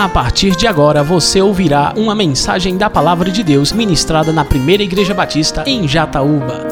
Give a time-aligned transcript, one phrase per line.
[0.00, 4.82] A partir de agora você ouvirá uma mensagem da Palavra de Deus ministrada na Primeira
[4.82, 6.66] Igreja Batista em Jataúba.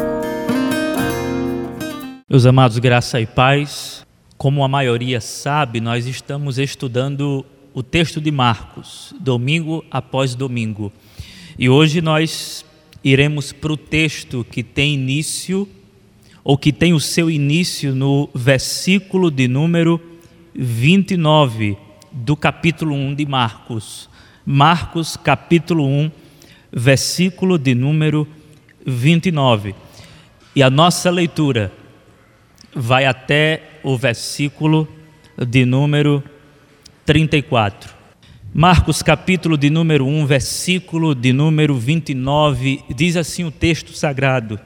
[2.26, 4.02] Meus amados, graça e paz.
[4.38, 7.44] Como a maioria sabe, nós estamos estudando
[7.74, 10.90] o texto de Marcos, domingo após domingo.
[11.58, 12.64] E hoje nós
[13.04, 15.68] iremos para o texto que tem início,
[16.42, 20.00] ou que tem o seu início no versículo de número
[20.54, 24.08] 29 do capítulo 1 de Marcos.
[24.44, 26.10] Marcos, capítulo 1,
[26.72, 28.26] versículo de número
[28.86, 29.74] 29.
[30.54, 31.72] E a nossa leitura
[32.74, 34.88] vai até o versículo
[35.36, 36.22] de número
[37.04, 37.94] 34.
[38.52, 44.58] Marcos, capítulo de número 1, versículo de número 29, diz assim o texto sagrado: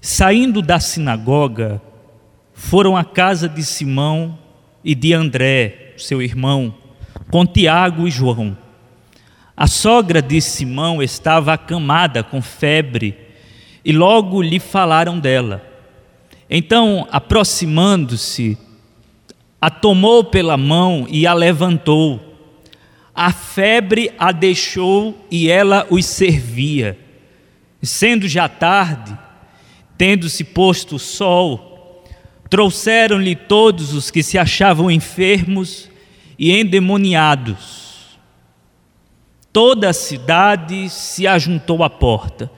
[0.00, 1.80] Saindo da sinagoga,
[2.52, 4.38] foram à casa de Simão
[4.84, 6.74] e de André, seu irmão,
[7.30, 8.56] com Tiago e João.
[9.56, 13.14] A sogra de Simão estava acamada com febre
[13.84, 15.62] e logo lhe falaram dela.
[16.48, 18.56] Então, aproximando-se,
[19.60, 22.18] a tomou pela mão e a levantou.
[23.14, 26.98] A febre a deixou e ela os servia.
[27.82, 29.16] Sendo já tarde,
[29.98, 32.02] tendo-se posto o sol,
[32.48, 35.89] trouxeram-lhe todos os que se achavam enfermos
[36.40, 38.18] e endemoniados.
[39.52, 42.50] Toda a cidade se ajuntou à porta.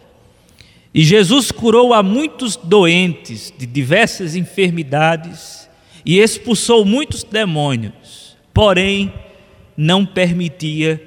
[0.94, 5.68] E Jesus curou a muitos doentes de diversas enfermidades
[6.06, 9.12] e expulsou muitos demônios, porém
[9.76, 11.02] não permitia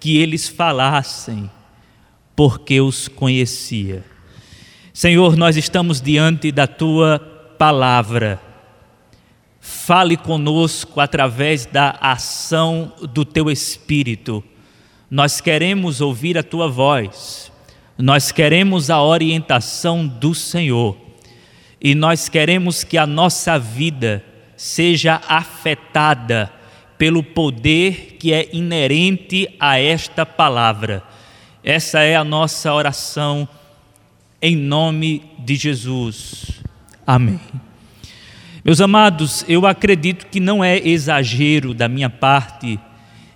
[0.00, 1.48] que eles falassem,
[2.34, 4.02] porque os conhecia.
[4.92, 7.20] Senhor, nós estamos diante da tua
[7.56, 8.49] palavra
[9.60, 14.42] Fale conosco através da ação do teu Espírito.
[15.10, 17.52] Nós queremos ouvir a tua voz,
[17.98, 20.96] nós queremos a orientação do Senhor
[21.80, 24.24] e nós queremos que a nossa vida
[24.56, 26.52] seja afetada
[26.98, 31.02] pelo poder que é inerente a esta palavra.
[31.64, 33.48] Essa é a nossa oração
[34.40, 36.62] em nome de Jesus.
[37.06, 37.40] Amém.
[38.62, 42.78] Meus amados, eu acredito que não é exagero da minha parte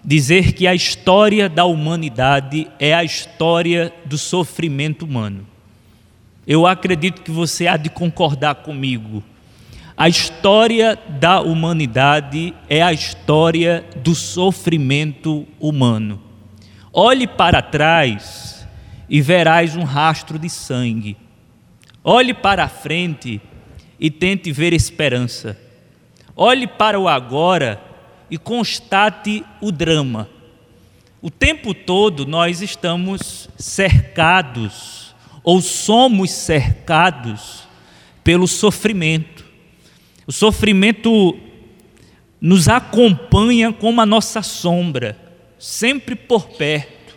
[0.05, 5.47] dizer que a história da humanidade é a história do sofrimento humano.
[6.47, 9.25] Eu acredito que você há de concordar comigo.
[9.97, 16.21] A história da humanidade é a história do sofrimento humano.
[16.93, 18.69] Olhe para trás
[19.09, 21.17] e verás um rastro de sangue.
[22.03, 23.54] Olhe para frente e
[24.11, 25.59] tente ver esperança.
[26.37, 27.81] Olhe para o agora
[28.31, 30.29] e constate o drama.
[31.23, 37.65] O tempo todo nós estamos cercados, ou somos cercados,
[38.23, 39.45] pelo sofrimento.
[40.27, 41.39] O sofrimento
[42.41, 45.17] nos acompanha como a nossa sombra,
[45.59, 47.17] sempre por perto,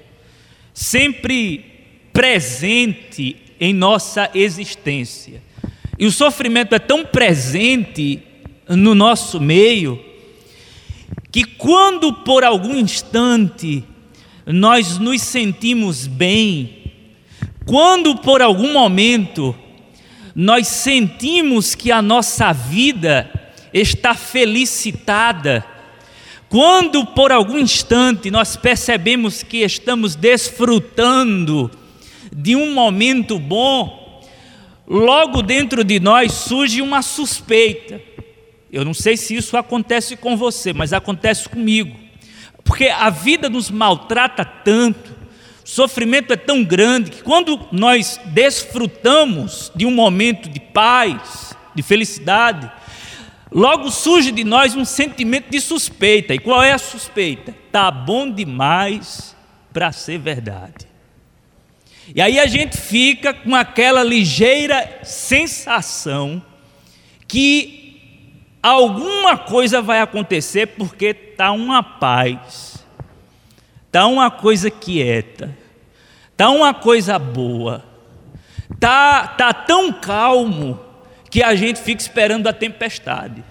[0.74, 1.66] sempre
[2.14, 5.42] presente em nossa existência.
[6.00, 8.22] E o sofrimento é tão presente
[8.68, 10.04] no nosso meio
[11.32, 13.84] que quando por algum instante
[14.46, 16.84] nós nos sentimos bem,
[17.66, 19.56] quando por algum momento
[20.34, 23.30] nós sentimos que a nossa vida
[23.74, 25.66] está felicitada,
[26.48, 31.70] quando por algum instante nós percebemos que estamos desfrutando
[32.32, 33.97] de um momento bom,
[34.88, 38.02] logo dentro de nós surge uma suspeita.
[38.72, 41.96] Eu não sei se isso acontece com você, mas acontece comigo.
[42.64, 45.16] Porque a vida nos maltrata tanto,
[45.66, 51.82] o sofrimento é tão grande, que quando nós desfrutamos de um momento de paz, de
[51.82, 52.70] felicidade,
[53.52, 56.34] logo surge de nós um sentimento de suspeita.
[56.34, 57.56] E qual é a suspeita?
[57.72, 59.36] Tá bom demais
[59.72, 60.87] para ser verdade.
[62.16, 66.42] E aí a gente fica com aquela ligeira sensação
[67.28, 72.86] que alguma coisa vai acontecer porque está uma paz,
[73.86, 75.56] está uma coisa quieta,
[76.32, 77.84] está uma coisa boa,
[78.74, 80.80] está tá tão calmo
[81.30, 83.44] que a gente fica esperando a tempestade.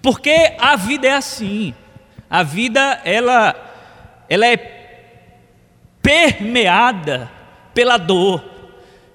[0.00, 1.74] Porque a vida é assim.
[2.30, 3.54] A vida ela
[4.28, 4.56] ela é
[6.00, 7.30] permeada
[7.74, 8.44] pela dor,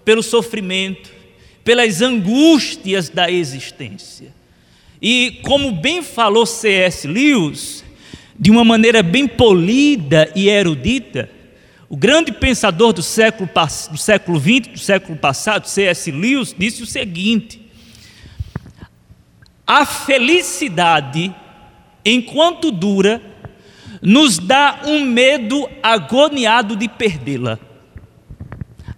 [0.03, 1.09] pelo sofrimento,
[1.63, 4.33] pelas angústias da existência.
[5.01, 7.07] E como bem falou C.S.
[7.07, 7.83] Lewis,
[8.39, 11.29] de uma maneira bem polida e erudita,
[11.87, 13.49] o grande pensador do século,
[13.91, 16.11] do século XX, do século passado, C.S.
[16.11, 17.61] Lewis, disse o seguinte:
[19.65, 21.33] a felicidade,
[22.03, 23.21] enquanto dura,
[24.01, 27.59] nos dá um medo agoniado de perdê-la.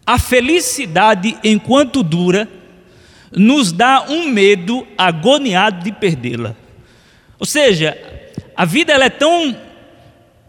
[0.07, 2.47] A felicidade, enquanto dura,
[3.29, 6.55] nos dá um medo agoniado de perdê-la.
[7.37, 7.97] Ou seja,
[8.55, 9.53] a vida ela é tão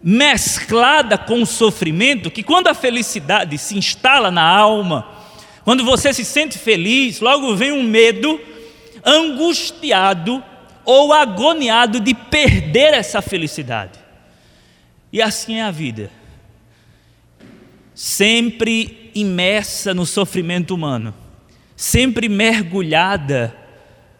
[0.00, 5.08] mesclada com o sofrimento que quando a felicidade se instala na alma,
[5.64, 8.40] quando você se sente feliz, logo vem um medo
[9.04, 10.42] angustiado
[10.84, 13.98] ou agoniado de perder essa felicidade.
[15.12, 16.10] E assim é a vida.
[17.92, 21.14] Sempre imersa no sofrimento humano,
[21.76, 23.54] sempre mergulhada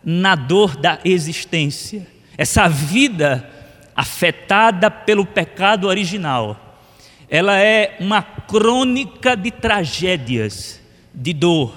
[0.05, 2.06] na dor da existência.
[2.37, 3.49] Essa vida
[3.94, 6.81] afetada pelo pecado original,
[7.29, 10.81] ela é uma crônica de tragédias,
[11.12, 11.75] de dor,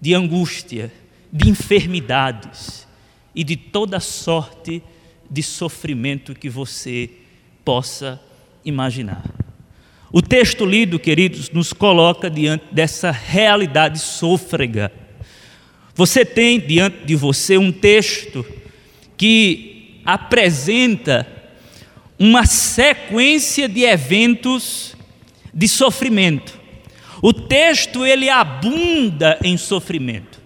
[0.00, 0.92] de angústia,
[1.32, 2.86] de enfermidades
[3.34, 4.82] e de toda sorte
[5.28, 7.10] de sofrimento que você
[7.64, 8.20] possa
[8.64, 9.43] imaginar.
[10.16, 14.92] O texto lido, queridos, nos coloca diante dessa realidade sôfrega.
[15.92, 18.46] Você tem diante de você um texto
[19.16, 21.26] que apresenta
[22.16, 24.94] uma sequência de eventos
[25.52, 26.60] de sofrimento.
[27.20, 30.40] O texto ele abunda em sofrimento.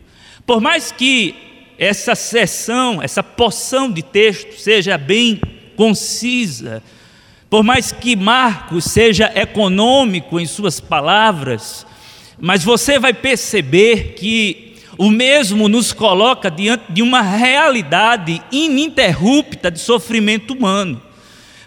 [0.46, 1.34] Por mais que
[1.78, 5.38] essa sessão, essa porção de texto seja bem
[5.76, 6.82] concisa,
[7.50, 11.86] por mais que Marcos seja econômico em suas palavras,
[12.38, 19.78] mas você vai perceber que o mesmo nos coloca diante de uma realidade ininterrupta de
[19.78, 21.00] sofrimento humano.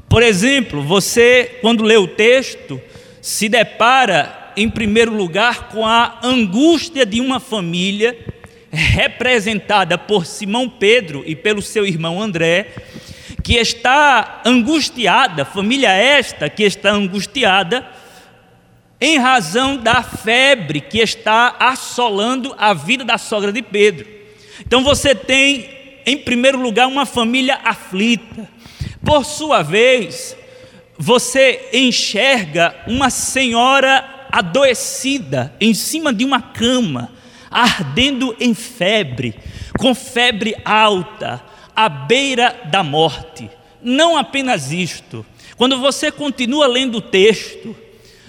[0.07, 2.80] Por exemplo, você, quando lê o texto,
[3.22, 8.18] se depara, em primeiro lugar, com a angústia de uma família,
[8.69, 12.74] representada por Simão Pedro e pelo seu irmão André,
[13.44, 17.88] que está angustiada, família esta que está angustiada,
[19.00, 24.08] em razão da febre que está assolando a vida da sogra de Pedro.
[24.60, 25.70] Então você tem,
[26.06, 28.48] em primeiro lugar, uma família aflita.
[29.04, 30.38] Por sua vez,
[30.98, 37.12] você enxerga uma senhora adoecida em cima de uma cama,
[37.50, 39.34] ardendo em febre,
[39.80, 41.44] com febre alta,
[41.86, 43.50] à beira da morte.
[43.81, 45.25] Não apenas isto,
[45.57, 47.75] quando você continua lendo o texto,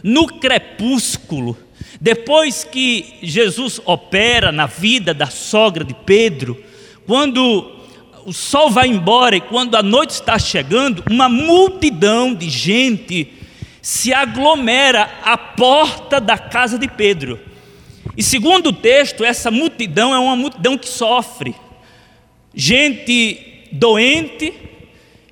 [0.02, 1.56] no crepúsculo,
[2.00, 6.62] depois que Jesus opera na vida da sogra de Pedro,
[7.06, 7.70] quando
[8.24, 13.32] o sol vai embora e quando a noite está chegando, uma multidão de gente
[13.80, 17.38] se aglomera à porta da casa de Pedro.
[18.16, 21.54] E segundo o texto, essa multidão é uma multidão que sofre.
[22.54, 24.52] Gente doente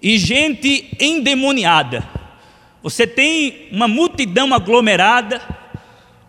[0.02, 2.08] e gente endemoniada.
[2.82, 5.43] Você tem uma multidão aglomerada,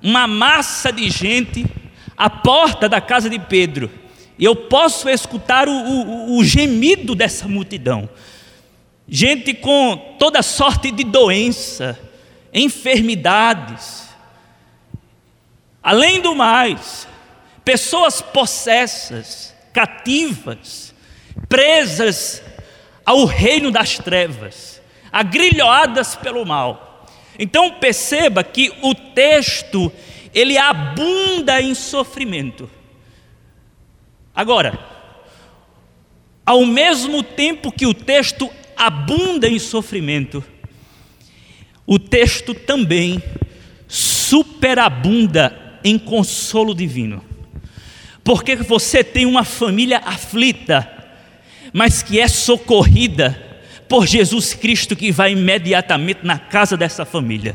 [0.04, 1.66] uma massa de gente
[2.18, 3.90] à porta da casa de Pedro.
[4.38, 8.10] E eu posso escutar o, o, o gemido dessa multidão.
[9.08, 11.98] Gente com toda sorte de doença,
[12.54, 14.10] enfermidades.
[15.82, 17.08] Além do mais,
[17.64, 20.94] pessoas possessas, cativas,
[21.48, 22.44] presas
[23.06, 27.06] ao reino das trevas agrilhoadas pelo mal.
[27.38, 29.92] Então perceba que o texto
[30.34, 32.70] ele abunda em sofrimento.
[34.34, 34.80] Agora,
[36.46, 40.44] ao mesmo tempo que o texto abunda em sofrimento,
[41.86, 43.22] o texto também
[43.88, 47.24] superabunda em consolo divino.
[48.32, 50.90] Porque você tem uma família aflita,
[51.74, 53.38] mas que é socorrida
[53.90, 57.54] por Jesus Cristo que vai imediatamente na casa dessa família.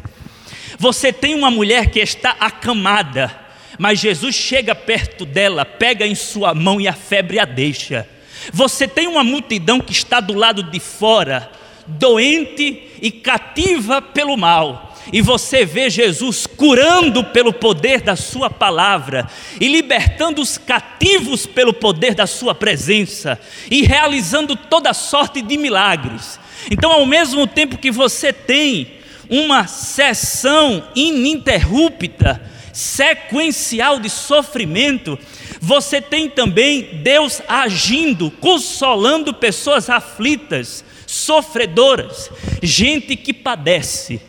[0.78, 3.34] Você tem uma mulher que está acamada,
[3.78, 8.06] mas Jesus chega perto dela, pega em sua mão e a febre a deixa.
[8.52, 11.50] Você tem uma multidão que está do lado de fora,
[11.86, 19.26] doente e cativa pelo mal e você vê Jesus curando pelo poder da Sua palavra,
[19.60, 23.38] e libertando os cativos pelo poder da Sua presença,
[23.70, 26.38] e realizando toda sorte de milagres.
[26.70, 28.92] Então, ao mesmo tempo que você tem
[29.28, 32.40] uma sessão ininterrupta,
[32.72, 35.18] sequencial de sofrimento,
[35.60, 42.30] você tem também Deus agindo, consolando pessoas aflitas, sofredoras,
[42.62, 44.20] gente que padece.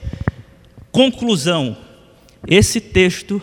[0.91, 1.77] Conclusão:
[2.47, 3.41] esse texto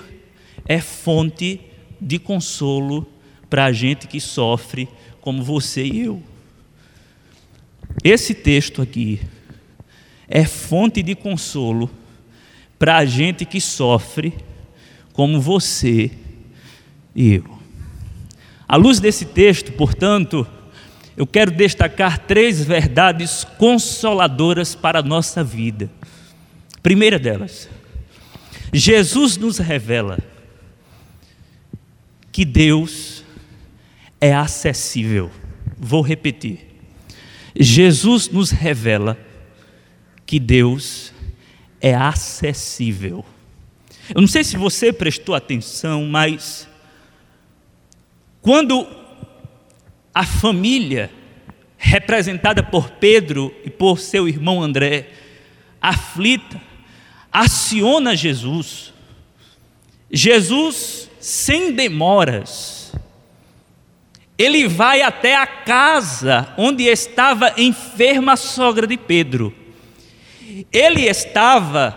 [0.66, 1.60] é fonte
[2.00, 3.06] de consolo
[3.48, 4.88] para a gente que sofre,
[5.20, 6.22] como você e eu.
[8.02, 9.20] Esse texto aqui
[10.28, 11.90] é fonte de consolo
[12.78, 14.34] para a gente que sofre,
[15.12, 16.10] como você
[17.14, 17.58] e eu.
[18.66, 20.46] À luz desse texto, portanto,
[21.16, 25.90] eu quero destacar três verdades consoladoras para a nossa vida.
[26.84, 27.66] Primeira delas,
[28.70, 30.18] Jesus nos revela
[32.30, 33.24] que Deus
[34.20, 35.30] é acessível.
[35.78, 36.58] Vou repetir.
[37.58, 39.16] Jesus nos revela
[40.26, 41.10] que Deus
[41.80, 43.24] é acessível.
[44.14, 46.68] Eu não sei se você prestou atenção, mas
[48.42, 48.86] quando
[50.14, 51.10] a família,
[51.78, 55.08] representada por Pedro e por seu irmão André,
[55.80, 56.73] aflita,
[57.34, 58.92] aciona Jesus,
[60.08, 62.92] Jesus, sem demoras,
[64.38, 69.52] ele vai até a casa onde estava enferma a sogra de Pedro.
[70.72, 71.96] Ele estava,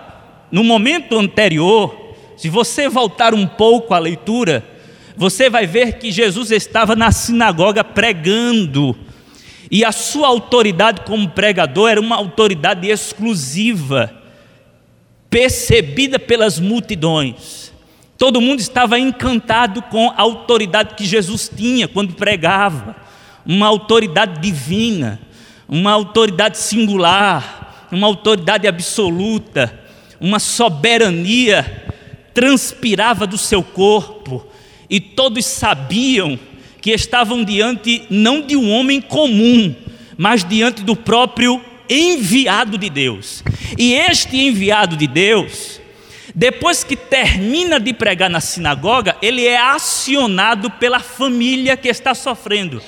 [0.52, 4.66] no momento anterior, se você voltar um pouco à leitura,
[5.16, 8.98] você vai ver que Jesus estava na sinagoga pregando,
[9.70, 14.18] e a sua autoridade como pregador era uma autoridade exclusiva,
[15.30, 17.72] percebida pelas multidões.
[18.18, 22.96] Todo mundo estava encantado com a autoridade que Jesus tinha quando pregava,
[23.46, 25.20] uma autoridade divina,
[25.68, 29.80] uma autoridade singular, uma autoridade absoluta,
[30.20, 31.86] uma soberania
[32.34, 34.46] transpirava do seu corpo,
[34.90, 36.40] e todos sabiam
[36.82, 39.76] que estavam diante não de um homem comum,
[40.18, 43.44] mas diante do próprio enviado de Deus.
[43.78, 45.80] E este enviado de Deus,
[46.34, 52.82] depois que termina de pregar na sinagoga, ele é acionado pela família que está sofrendo.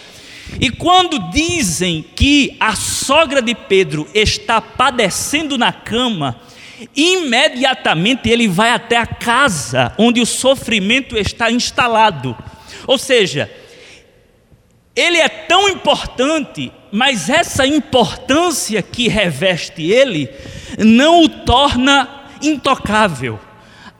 [0.59, 6.39] E quando dizem que a sogra de Pedro está padecendo na cama,
[6.95, 12.35] imediatamente ele vai até a casa onde o sofrimento está instalado.
[12.87, 13.49] Ou seja,
[14.99, 20.29] ele é tão importante, mas essa importância que reveste ele
[20.77, 23.39] não o torna intocável.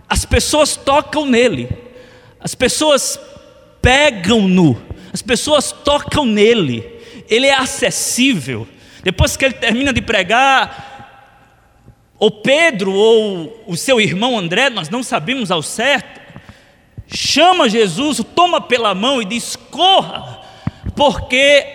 [0.09, 1.69] As pessoas tocam nele,
[2.39, 3.17] as pessoas
[3.81, 4.81] pegam-no,
[5.13, 6.83] as pessoas tocam nele,
[7.29, 8.67] ele é acessível.
[9.01, 10.99] Depois que ele termina de pregar,
[12.17, 16.19] ou Pedro ou o seu irmão André, nós não sabemos ao certo,
[17.07, 20.38] chama Jesus, o toma pela mão e diz: corra,
[20.99, 21.65] porque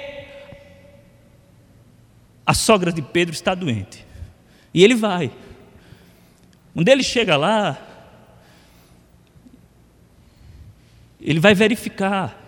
[2.45, 4.04] a sogra de Pedro está doente.
[4.75, 5.33] E ele vai.
[6.75, 7.78] Quando ele chega lá,
[11.19, 12.38] ele vai verificar.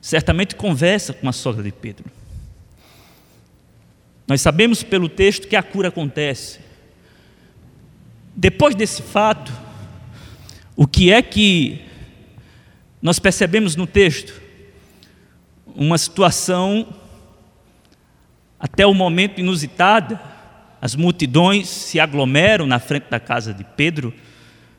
[0.00, 2.04] Certamente conversa com a sogra de Pedro.
[4.28, 6.60] Nós sabemos pelo texto que a cura acontece.
[8.36, 9.52] Depois desse fato,
[10.76, 11.84] o que é que
[13.02, 14.41] nós percebemos no texto?
[15.74, 16.86] Uma situação
[18.58, 20.20] até o momento inusitada,
[20.80, 24.12] as multidões se aglomeram na frente da casa de Pedro,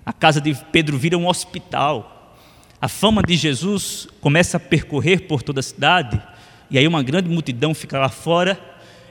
[0.05, 2.37] a casa de Pedro vira um hospital.
[2.79, 6.21] A fama de Jesus começa a percorrer por toda a cidade,
[6.69, 8.59] e aí uma grande multidão fica lá fora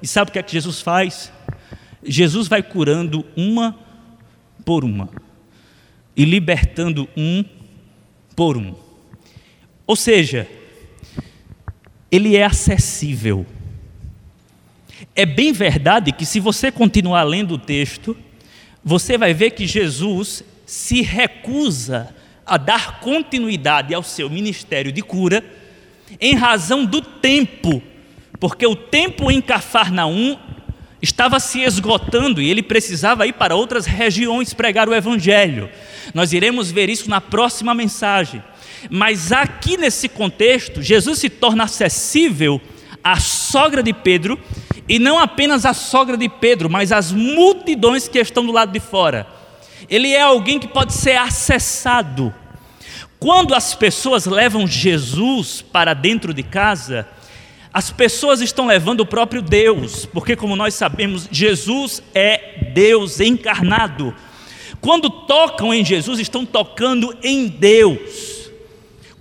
[0.03, 1.33] e sabe o que é que Jesus faz?
[2.03, 3.79] Jesus vai curando uma
[4.65, 5.09] por uma
[6.17, 7.45] e libertando um
[8.35, 8.75] por um.
[9.87, 10.49] Ou seja,
[12.13, 13.45] ele é acessível.
[15.17, 18.17] É bem verdade que, se você continuar lendo o texto,
[18.85, 22.15] você vai ver que Jesus se recusa
[22.47, 25.43] a dar continuidade ao seu ministério de cura
[26.21, 27.83] em razão do tempo
[28.43, 30.37] porque o tempo em Cafarnaum
[31.01, 35.71] estava se esgotando e ele precisava ir para outras regiões pregar o Evangelho.
[36.13, 38.43] Nós iremos ver isso na próxima mensagem.
[38.91, 42.61] Mas aqui nesse contexto, Jesus se torna acessível
[43.03, 44.39] à sogra de Pedro,
[44.89, 48.81] e não apenas à sogra de Pedro, mas às multidões que estão do lado de
[48.81, 49.27] fora.
[49.89, 52.35] Ele é alguém que pode ser acessado.
[53.19, 57.07] Quando as pessoas levam Jesus para dentro de casa,
[57.73, 64.15] as pessoas estão levando o próprio Deus, porque, como nós sabemos, Jesus é Deus encarnado.
[64.81, 68.42] Quando tocam em Jesus, estão tocando em Deus.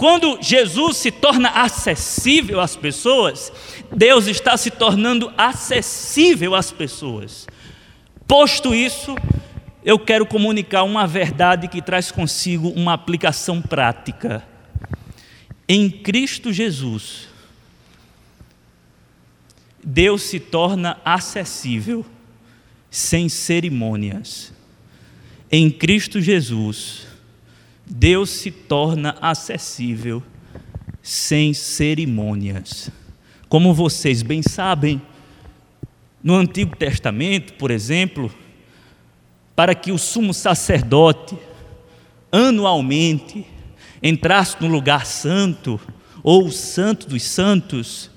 [0.02, 3.54] Quando Jesus se torna acessível às pessoas,
[3.96, 7.48] Deus está se tornando acessível às pessoas.
[8.28, 9.16] Posto isso,
[9.86, 14.44] eu quero comunicar uma verdade que traz consigo uma aplicação prática.
[15.70, 17.28] Em Cristo Jesus,
[19.84, 22.04] Deus se torna acessível,
[22.90, 24.52] sem cerimônias.
[25.52, 27.11] Em Cristo Jesus,
[27.94, 30.24] Deus se torna acessível,
[31.04, 32.90] sem cerimônias.
[33.50, 35.02] Como vocês bem sabem,
[36.24, 38.34] no Antigo Testamento, por exemplo,
[39.54, 41.38] para que o sumo sacerdote
[42.32, 43.46] anualmente
[44.02, 45.78] entrasse no lugar santo
[46.24, 48.10] ou o santo dos santos,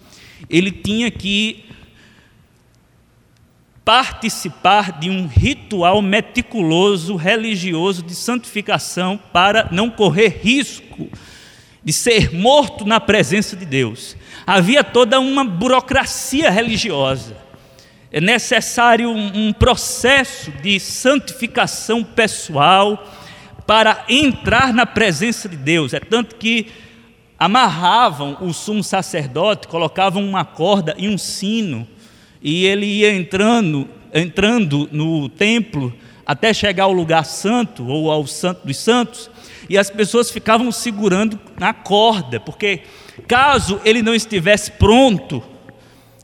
[0.49, 1.65] ele tinha que
[3.85, 11.09] participar de um ritual meticuloso religioso de santificação para não correr risco
[11.85, 14.17] de ser morto na presença de Deus.
[14.47, 17.37] Havia toda uma burocracia religiosa.
[18.11, 23.13] É necessário um, processo de santificação pessoal
[23.67, 25.93] para entrar na presença de Deus.
[25.93, 26.69] É tanto que
[27.39, 31.87] amarravam o sumo sacerdote, colocavam uma corda e um sino,
[32.45, 35.93] e ele ia entrando, entrando no templo
[36.27, 39.31] até chegar ao lugar santo ou ao santo dos santos,
[39.69, 42.83] e as pessoas ficavam segurando na corda, porque
[43.27, 45.43] caso ele não estivesse pronto,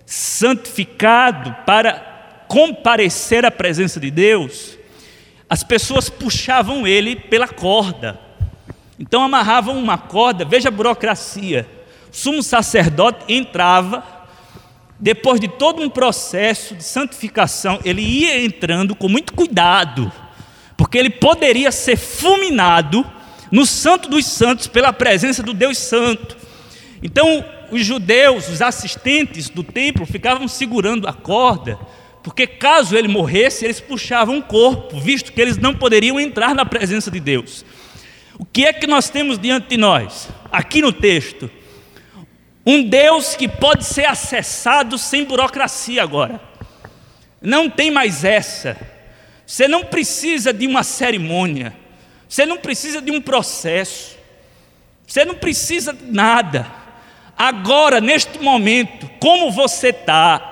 [0.04, 4.76] santificado para comparecer à presença de Deus,
[5.48, 8.20] as pessoas puxavam ele pela corda.
[8.98, 11.66] Então amarravam uma corda, veja a burocracia.
[12.12, 14.19] O sumo sacerdote entrava,
[15.00, 20.12] depois de todo um processo de santificação, ele ia entrando com muito cuidado,
[20.76, 23.04] porque ele poderia ser fulminado
[23.50, 26.36] no Santo dos Santos pela presença do Deus Santo.
[27.02, 31.78] Então, os judeus, os assistentes do templo, ficavam segurando a corda,
[32.22, 36.66] porque caso ele morresse, eles puxavam o corpo, visto que eles não poderiam entrar na
[36.66, 37.64] presença de Deus.
[38.38, 40.28] O que é que nós temos diante de nós?
[40.52, 41.50] Aqui no texto,
[42.70, 46.40] um Deus que pode ser acessado sem burocracia agora.
[47.40, 48.76] Não tem mais essa.
[49.46, 51.74] Você não precisa de uma cerimônia.
[52.28, 54.16] Você não precisa de um processo.
[55.06, 56.70] Você não precisa de nada.
[57.36, 60.50] Agora, neste momento, como você está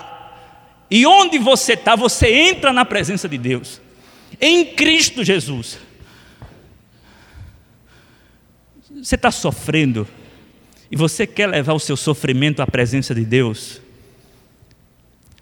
[0.90, 3.80] e onde você está, você entra na presença de Deus.
[4.40, 5.78] Em Cristo Jesus.
[8.90, 10.08] Você está sofrendo
[10.90, 13.80] e você quer levar o seu sofrimento à presença de Deus?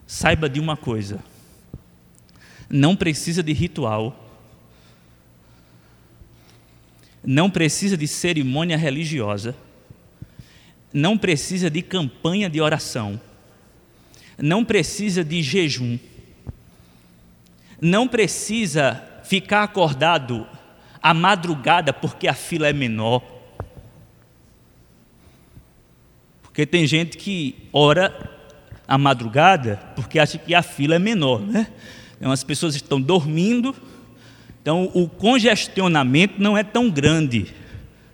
[0.06, 1.20] Saiba de uma coisa:
[2.68, 4.24] não precisa de ritual,
[7.24, 9.54] não precisa de cerimônia religiosa,
[10.92, 13.20] não precisa de campanha de oração,
[14.38, 15.96] não precisa de jejum,
[17.80, 20.46] não precisa ficar acordado
[21.00, 23.35] à madrugada porque a fila é menor
[26.56, 28.30] Porque tem gente que ora
[28.88, 31.66] à madrugada porque acha que a fila é menor, né?
[32.16, 33.76] Então as pessoas estão dormindo,
[34.62, 37.54] então o congestionamento não é tão grande.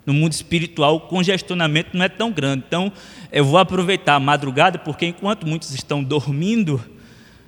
[0.05, 2.64] No mundo espiritual, o congestionamento não é tão grande.
[2.66, 2.92] Então,
[3.31, 6.85] eu vou aproveitar a madrugada, porque enquanto muitos estão dormindo,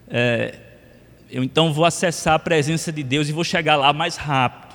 [0.08, 0.60] é,
[1.28, 4.72] eu então vou acessar a presença de Deus e vou chegar lá mais rápido.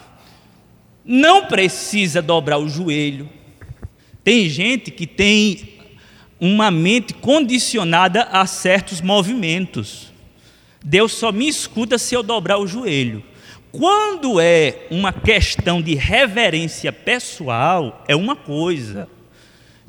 [1.06, 3.30] Não precisa dobrar o joelho.
[4.22, 5.79] Tem gente que tem
[6.40, 10.12] uma mente condicionada a certos movimentos.
[10.84, 13.24] Deus só me escuta se eu dobrar o joelho.
[13.72, 19.08] Quando é uma questão de reverência pessoal, é uma coisa.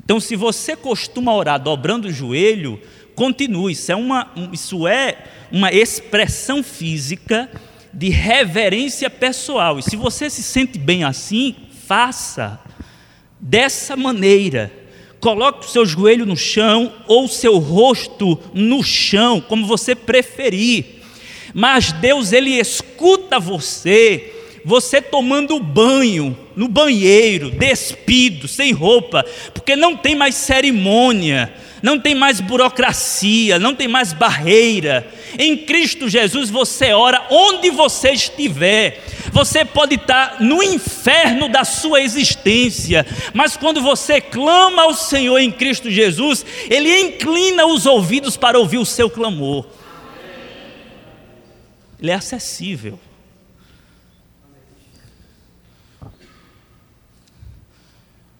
[0.03, 2.79] Então, se você costuma orar dobrando o joelho,
[3.15, 3.71] continue.
[3.71, 7.49] Isso é uma, isso é uma expressão física
[7.93, 9.79] de reverência pessoal.
[9.79, 11.55] E se você se sente bem assim,
[11.87, 12.59] faça
[13.39, 14.80] dessa maneira
[15.21, 20.83] coloque o seu joelho no chão ou o seu rosto no chão, como você preferir.
[21.53, 24.33] Mas Deus ele escuta você,
[24.65, 32.13] você tomando banho no banheiro, despido, sem roupa, porque não tem mais cerimônia não tem
[32.13, 35.07] mais burocracia, não tem mais barreira.
[35.37, 39.03] Em Cristo Jesus você ora onde você estiver.
[39.31, 45.51] Você pode estar no inferno da sua existência, mas quando você clama ao Senhor em
[45.51, 49.65] Cristo Jesus, Ele inclina os ouvidos para ouvir o seu clamor.
[52.01, 52.99] Ele é acessível.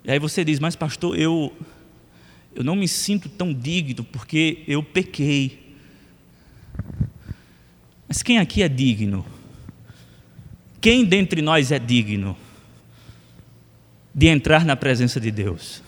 [0.04, 1.54] E aí você diz, mas pastor, eu
[2.56, 5.76] eu não me sinto tão digno porque eu pequei.
[8.08, 9.26] Mas quem aqui é digno?
[10.82, 12.36] Quem dentre nós é digno
[14.14, 15.82] de entrar na presença de Deus?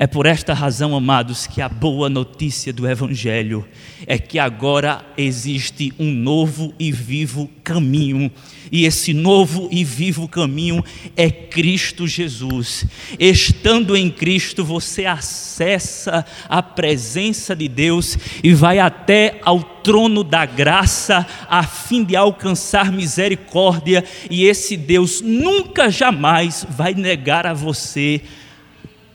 [0.00, 3.66] É por esta razão, amados, que a boa notícia do Evangelho
[4.06, 8.30] é que agora existe um novo e vivo caminho,
[8.70, 10.84] e esse novo e vivo caminho
[11.16, 12.86] é Cristo Jesus.
[13.18, 20.46] Estando em Cristo, você acessa a presença de Deus e vai até ao trono da
[20.46, 28.22] graça a fim de alcançar misericórdia, e esse Deus nunca jamais vai negar a você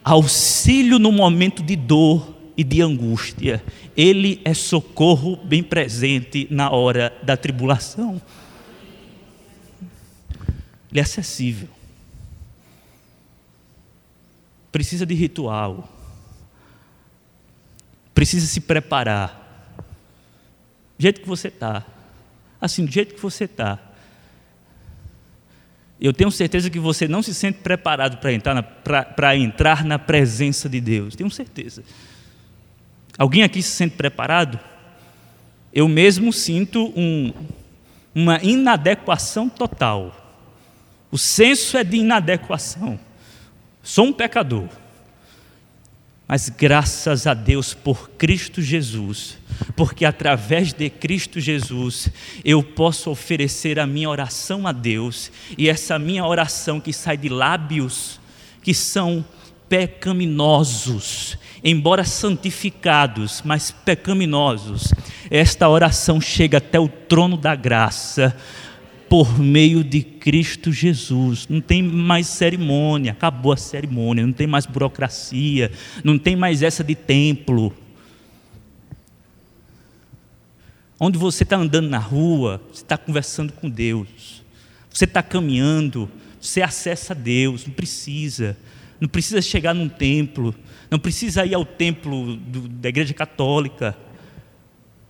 [0.03, 3.63] auxílio no momento de dor e de angústia.
[3.95, 8.21] Ele é socorro bem presente na hora da tribulação.
[10.91, 11.69] Ele é acessível.
[14.71, 15.89] Precisa de ritual.
[18.13, 19.39] Precisa se preparar.
[20.97, 21.85] Do jeito que você está.
[22.59, 23.92] Assim, do jeito que você está
[26.03, 30.67] eu tenho certeza que você não se sente preparado para entrar, na, entrar na presença
[30.67, 31.15] de Deus.
[31.15, 31.81] Tenho certeza.
[33.17, 34.59] Alguém aqui se sente preparado?
[35.71, 37.31] Eu mesmo sinto um,
[38.13, 40.13] uma inadequação total.
[41.09, 42.99] O senso é de inadequação.
[43.81, 44.67] Sou um pecador.
[46.33, 49.37] Mas graças a Deus por Cristo Jesus,
[49.75, 52.09] porque através de Cristo Jesus
[52.43, 57.29] eu posso oferecer a minha oração a Deus, e essa minha oração que sai de
[57.29, 58.19] lábios
[58.63, 59.23] que são
[59.69, 64.91] pecaminosos, embora santificados, mas pecaminosos,
[65.29, 68.35] esta oração chega até o trono da graça
[69.13, 71.47] por meio de Cristo Jesus.
[71.47, 75.71] Não tem mais cerimônia, acabou a cerimônia, não tem mais burocracia,
[76.03, 77.71] não tem mais essa de templo.
[80.99, 84.43] Onde você está andando na rua, você está conversando com Deus,
[84.89, 86.09] você está caminhando,
[86.41, 88.57] você acessa Deus, não precisa,
[88.99, 90.55] não precisa chegar num templo,
[90.89, 93.95] não precisa ir ao templo do, da igreja católica,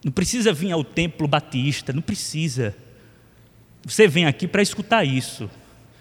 [0.04, 2.76] não precisa vir ao templo batista, não precisa.
[3.86, 5.50] Você vem aqui para escutar isso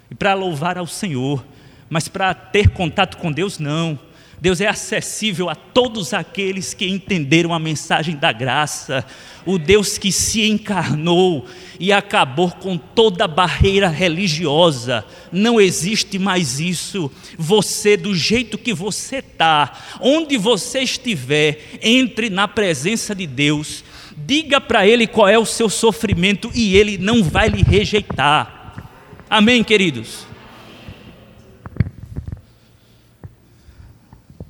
[0.09, 1.45] e para louvar ao Senhor,
[1.90, 3.99] mas para ter contato com Deus, não.
[4.40, 9.05] Deus é acessível a todos aqueles que entenderam a mensagem da graça,
[9.47, 11.47] o Deus que se encarnou
[11.79, 15.05] e acabou com toda barreira religiosa.
[15.31, 17.11] Não existe mais isso.
[17.37, 23.85] Você, do jeito que você está, onde você estiver, entre na presença de Deus
[24.27, 28.89] diga para ele qual é o seu sofrimento e ele não vai lhe rejeitar.
[29.29, 30.27] Amém, queridos?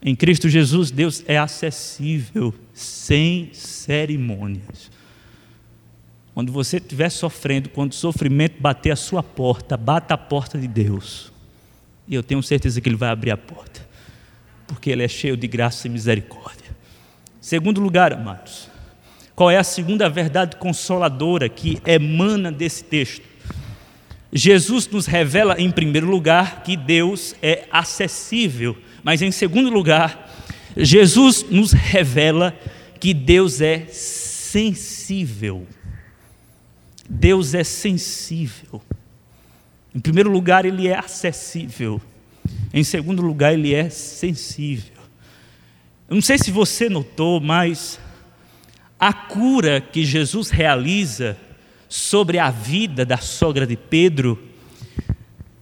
[0.05, 4.91] Em Cristo Jesus, Deus é acessível, sem cerimônias.
[6.35, 10.67] Quando você estiver sofrendo, quando o sofrimento bater a sua porta, bata a porta de
[10.67, 11.31] Deus.
[12.09, 13.87] E eu tenho certeza que Ele vai abrir a porta,
[14.67, 16.75] porque Ele é cheio de graça e misericórdia.
[17.41, 18.72] Segundo lugar, amados,
[19.43, 23.25] qual é a segunda verdade consoladora que emana desse texto?
[24.33, 30.33] Jesus nos revela, em primeiro lugar, que Deus é acessível, mas, em segundo lugar,
[30.77, 32.57] Jesus nos revela
[33.01, 35.67] que Deus é sensível.
[37.11, 38.81] Deus é sensível.
[39.93, 42.01] Em primeiro lugar, Ele é acessível.
[42.73, 45.03] Em segundo lugar, Ele é sensível.
[46.09, 47.99] Eu não sei se você notou, mas
[49.03, 51.37] a cura que Jesus realiza
[51.89, 54.41] sobre a vida da sogra de Pedro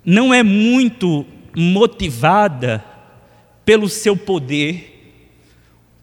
[0.04, 1.24] não é muito
[1.56, 2.84] motivada
[3.64, 5.24] pelo seu poder,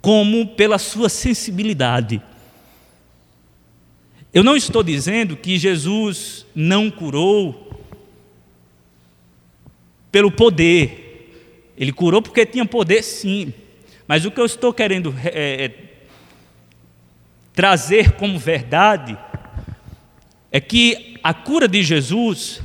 [0.01, 2.19] como pela sua sensibilidade.
[4.33, 7.71] Eu não estou dizendo que Jesus não curou
[10.11, 11.29] pelo poder.
[11.77, 13.53] Ele curou porque tinha poder, sim.
[14.07, 15.86] Mas o que eu estou querendo é,
[17.57, 19.17] trazer como verdade
[20.51, 22.61] é que a cura de Jesus,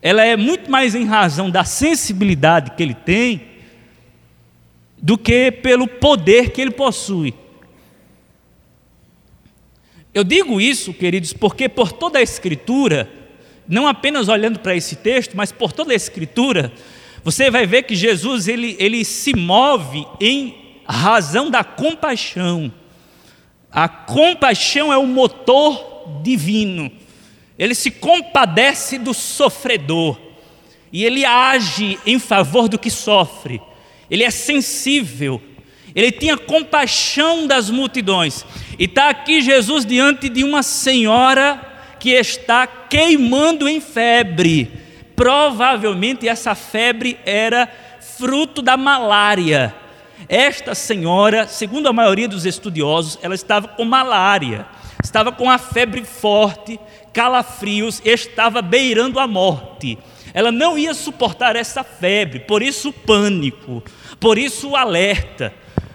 [0.00, 3.42] ela é muito mais em razão da sensibilidade que ele tem
[4.96, 7.34] do que pelo poder que ele possui.
[10.14, 13.10] Eu digo isso, queridos, porque por toda a Escritura,
[13.68, 16.72] não apenas olhando para esse texto, mas por toda a Escritura,
[17.22, 22.72] você vai ver que Jesus ele, ele se move em razão da compaixão.
[23.72, 26.92] A compaixão é o motor divino.
[27.58, 30.18] Ele se compadece do sofredor.
[30.92, 33.62] e ele age em favor do que sofre.
[34.10, 35.40] Ele é sensível,
[35.94, 38.44] ele tinha compaixão das multidões.
[38.78, 41.60] E está aqui Jesus diante de uma senhora
[41.98, 44.70] que está queimando em febre.
[45.16, 47.68] Provavelmente essa febre era
[48.18, 49.74] fruto da malária.
[50.28, 54.66] Esta senhora, segundo a maioria dos estudiosos, ela estava com malária,
[55.02, 56.78] estava com a febre forte,
[57.12, 59.98] calafrios, estava beirando a morte.
[60.34, 63.82] Ela não ia suportar essa febre, por isso o pânico,
[64.18, 65.52] por isso o alerta.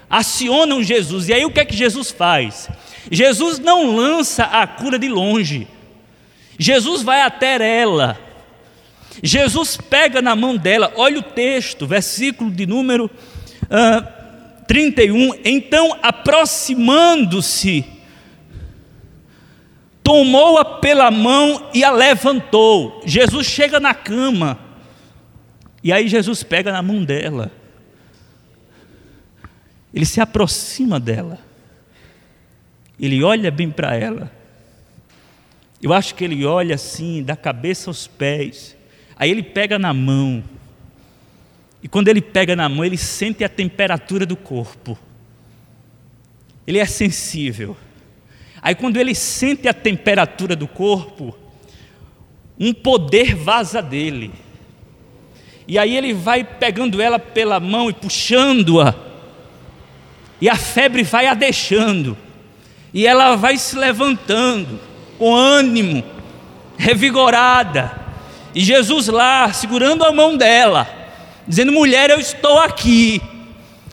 [0.08, 2.70] Acionam Jesus, e aí o que é que Jesus faz?
[3.10, 5.66] Jesus não lança a cura de longe,
[6.58, 8.18] Jesus vai até ela,
[9.22, 13.10] Jesus pega na mão dela, olha o texto, versículo de número
[13.64, 14.17] uh,
[14.68, 15.32] 31.
[15.44, 17.84] Então, aproximando-se,
[20.02, 23.02] tomou-a pela mão e a levantou.
[23.04, 24.58] Jesus chega na cama,
[25.82, 27.50] e aí Jesus pega na mão dela,
[29.92, 31.38] ele se aproxima dela,
[33.00, 34.30] ele olha bem para ela.
[35.80, 38.76] Eu acho que ele olha assim, da cabeça aos pés,
[39.16, 40.44] aí ele pega na mão,
[41.82, 44.98] e quando ele pega na mão, ele sente a temperatura do corpo.
[46.66, 47.76] Ele é sensível.
[48.60, 51.36] Aí quando ele sente a temperatura do corpo,
[52.58, 54.32] um poder vaza dele.
[55.66, 58.94] E aí ele vai pegando ela pela mão e puxando-a.
[60.40, 62.16] E a febre vai a deixando.
[62.92, 64.80] E ela vai se levantando
[65.16, 66.02] com ânimo,
[66.76, 68.00] revigorada.
[68.54, 70.97] E Jesus lá, segurando a mão dela,
[71.48, 73.20] dizendo: mulher, eu estou aqui,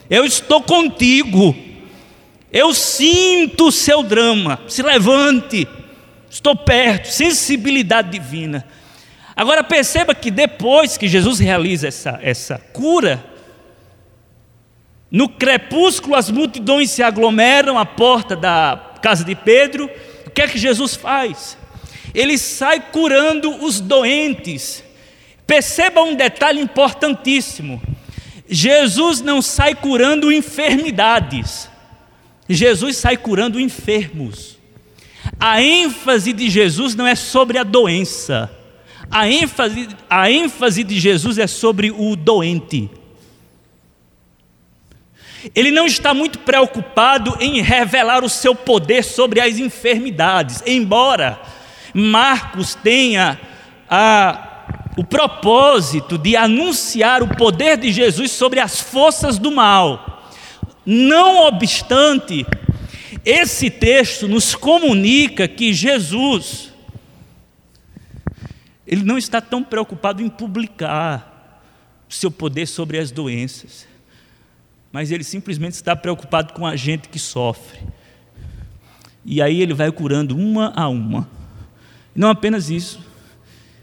[0.10, 1.56] eu estou contigo.
[2.52, 4.62] Eu sinto o seu drama.
[4.68, 5.68] Se levante.
[6.30, 7.12] Estou perto.
[7.12, 8.66] Sensibilidade divina.
[9.36, 13.22] Agora perceba que depois que Jesus realiza essa, essa cura,
[15.12, 19.90] no crepúsculo as multidões se aglomeram à porta da casa de Pedro.
[20.26, 21.58] O que é que Jesus faz?
[22.14, 24.85] Ele sai curando os doentes.
[25.48, 27.82] Perceba um detalhe importantíssimo:
[28.50, 31.70] Jesus não sai curando enfermidades.
[32.48, 34.58] Jesus sai curando enfermos.
[35.40, 38.52] A ênfase de Jesus não é sobre a doença,
[39.10, 42.90] a ênfase, a ênfase de Jesus é sobre o doente.
[45.54, 51.40] Ele não está muito preocupado em revelar o seu poder sobre as enfermidades, embora
[51.94, 53.40] Marcos tenha
[53.90, 54.55] a,
[54.98, 60.32] o propósito de anunciar o poder de Jesus sobre as forças do mal.
[60.86, 62.46] Não obstante,
[63.26, 66.74] esse texto nos comunica que Jesus
[68.88, 71.62] ele não está tão preocupado em publicar
[72.08, 73.88] o seu poder sobre as doenças,
[74.92, 77.80] mas ele simplesmente está preocupado com a gente que sofre.
[79.26, 81.28] E aí ele vai curando uma a uma.
[82.14, 83.00] Não apenas isso,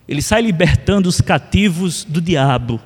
[0.08, 2.80] ele sai libertando os cativos do diabo,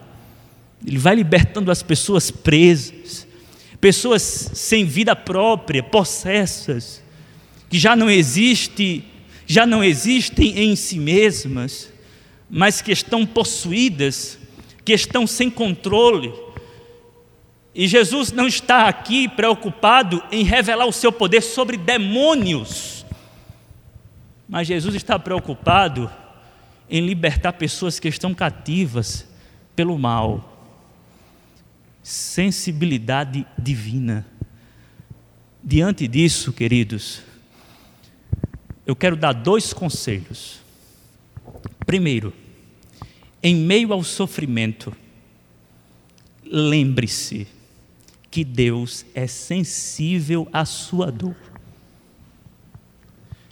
[0.87, 3.27] ele vai libertando as pessoas presas,
[3.81, 7.03] pessoas sem vida própria, possessas,
[7.69, 8.09] que já não
[9.47, 11.93] já não existem em si mesmas,
[12.51, 14.39] mas que estão possuídas,
[14.85, 16.33] que estão sem controle.
[17.75, 23.05] E Jesus não está aqui preocupado em revelar o seu poder sobre demônios,
[24.49, 26.11] mas Jesus está preocupado
[26.89, 29.27] em libertar pessoas que estão cativas
[29.75, 30.57] pelo mal
[32.07, 34.25] sensibilidade divina.
[35.61, 37.21] Diante disso, queridos,
[38.87, 40.61] eu quero dar dois conselhos.
[41.85, 42.33] Primeiro,
[43.43, 44.97] em meio ao sofrimento,
[46.45, 47.49] lembre-se
[48.31, 51.35] que Deus é sensível à sua dor.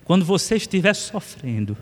[0.05, 1.77] Quando você estiver sofrendo,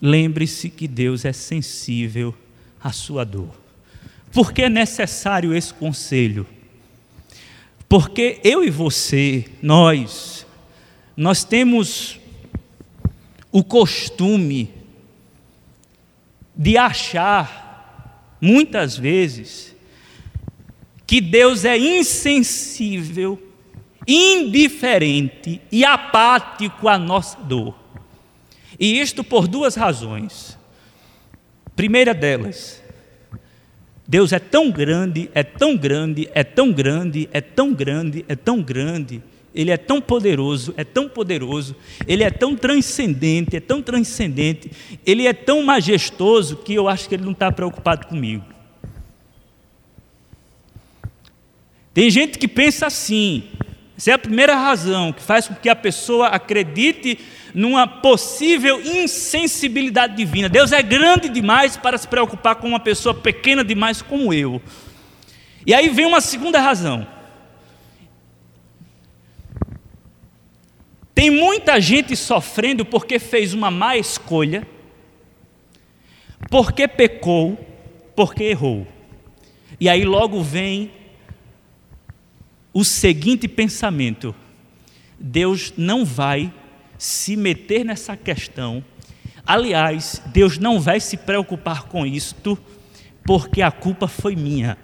[0.00, 2.34] lembre-se que Deus é sensível
[2.82, 3.50] à sua dor.
[4.32, 6.46] Por que é necessário esse conselho?
[7.88, 10.46] Porque eu e você, nós,
[11.16, 12.20] nós temos
[13.50, 14.70] o costume
[16.54, 19.74] de achar, muitas vezes,
[21.06, 23.42] que Deus é insensível,
[24.06, 27.74] indiferente e apático à nossa dor.
[28.78, 30.56] E isto por duas razões.
[31.74, 32.82] Primeira delas,
[34.06, 38.62] Deus é tão grande, é tão grande, é tão grande, é tão grande, é tão
[38.62, 39.22] grande,
[39.54, 44.70] ele é tão poderoso, é tão poderoso, ele é tão transcendente, é tão transcendente,
[45.04, 48.44] ele é tão majestoso que eu acho que ele não está preocupado comigo.
[51.92, 53.42] Tem gente que pensa assim,
[53.96, 57.18] essa é a primeira razão que faz com que a pessoa acredite
[57.54, 60.48] numa possível insensibilidade divina.
[60.48, 64.60] Deus é grande demais para se preocupar com uma pessoa pequena demais como eu.
[65.66, 67.06] E aí vem uma segunda razão.
[71.14, 74.66] Tem muita gente sofrendo porque fez uma má escolha,
[76.48, 77.58] porque pecou,
[78.14, 78.86] porque errou.
[79.80, 80.92] E aí logo vem
[82.72, 84.32] o seguinte pensamento:
[85.18, 86.52] Deus não vai
[86.98, 88.84] se meter nessa questão.
[89.46, 92.58] Aliás, Deus não vai se preocupar com isto,
[93.24, 94.76] porque a culpa foi minha.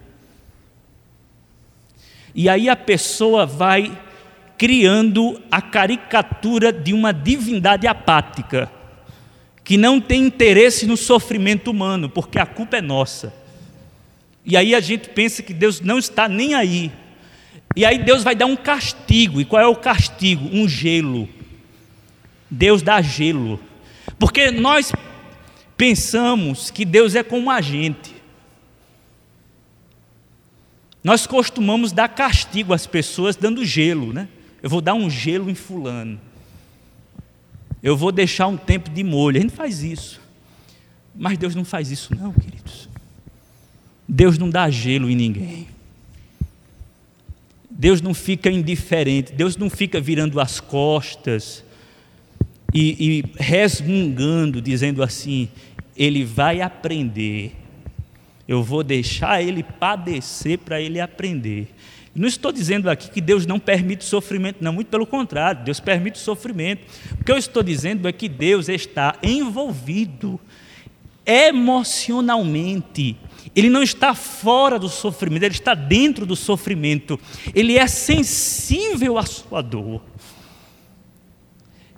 [2.34, 3.96] E aí a pessoa vai
[4.56, 8.70] criando a caricatura de uma divindade apática,
[9.62, 13.34] que não tem interesse no sofrimento humano, porque a culpa é nossa.
[14.44, 16.92] E aí a gente pensa que Deus não está nem aí.
[17.74, 19.40] E aí Deus vai dar um castigo.
[19.40, 20.48] E qual é o castigo?
[20.52, 21.28] Um gelo.
[22.54, 23.60] Deus dá gelo.
[24.18, 24.92] Porque nós
[25.76, 28.14] pensamos que Deus é como a gente.
[31.02, 34.28] Nós costumamos dar castigo às pessoas dando gelo, né?
[34.62, 36.18] Eu vou dar um gelo em fulano.
[37.82, 39.36] Eu vou deixar um tempo de molho.
[39.36, 40.20] A gente faz isso.
[41.14, 42.88] Mas Deus não faz isso, não, queridos.
[44.08, 45.68] Deus não dá gelo em ninguém.
[47.68, 51.64] Deus não fica indiferente, Deus não fica virando as costas
[52.74, 55.48] e, e resmungando, dizendo assim:
[55.96, 57.52] ele vai aprender.
[58.46, 61.68] Eu vou deixar ele padecer para ele aprender.
[62.14, 66.18] Não estou dizendo aqui que Deus não permite sofrimento, não, muito pelo contrário, Deus permite
[66.18, 66.86] sofrimento.
[67.20, 70.38] O que eu estou dizendo é que Deus está envolvido
[71.26, 73.16] emocionalmente.
[73.54, 77.18] Ele não está fora do sofrimento, ele está dentro do sofrimento.
[77.54, 80.00] Ele é sensível à sua dor.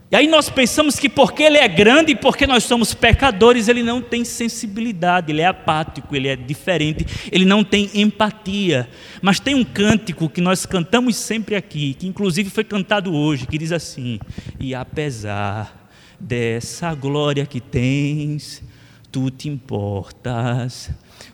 [0.09, 3.83] E aí nós pensamos que porque ele é grande e porque nós somos pecadores, ele
[3.83, 8.89] não tem sensibilidade, ele é apático, ele é diferente, ele não tem empatia.
[9.21, 13.59] Mas tem um cântico que nós cantamos sempre aqui, que inclusive foi cantado hoje, que
[13.59, 14.21] diz assim:
[14.61, 15.89] E apesar
[16.21, 18.63] dessa glória que tens,
[19.11, 20.89] tu te importas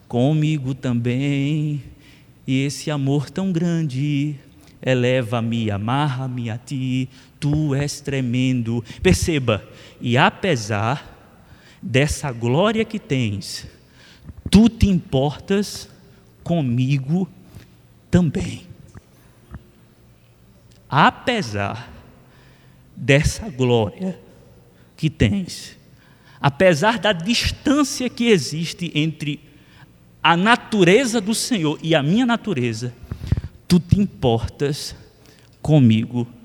[0.09, 1.83] comigo também,
[2.47, 4.35] e esse amor tão grande
[4.85, 7.09] eleva-me, amarra-me a ti,
[7.43, 8.85] tu és tremendo.
[9.03, 9.69] Perceba,
[10.01, 11.19] e apesar
[11.83, 13.67] dessa glória que tens,
[14.49, 15.89] tu te importas
[16.45, 17.29] comigo
[18.09, 18.63] também.
[20.89, 21.91] Apesar
[22.95, 24.17] dessa glória
[24.97, 25.77] que tens,
[26.41, 29.41] apesar da distância que existe entre
[30.23, 32.95] a natureza do Senhor e a minha natureza,
[33.67, 34.95] tu te importas
[35.61, 36.42] comigo também.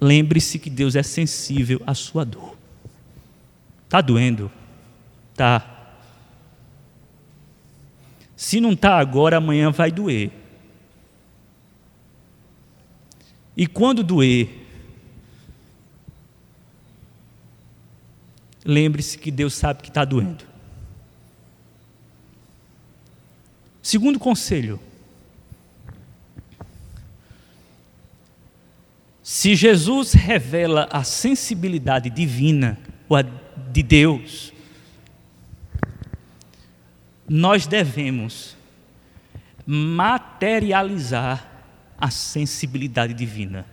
[0.00, 2.56] Lembre-se que Deus é sensível à sua dor.
[3.84, 4.50] Está doendo?
[5.34, 5.94] Tá.
[8.34, 10.32] Se não está agora, amanhã vai doer.
[13.56, 14.66] E quando doer,
[18.64, 20.44] lembre-se que Deus sabe que está doendo.
[23.82, 24.80] Segundo conselho:
[29.34, 34.52] se Jesus revela a sensibilidade divina, ou a de Deus,
[37.26, 38.54] nós devemos
[39.66, 41.50] materializar
[41.98, 43.64] a sensibilidade divina.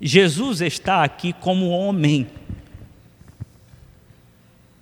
[0.00, 2.26] Jesus está aqui como homem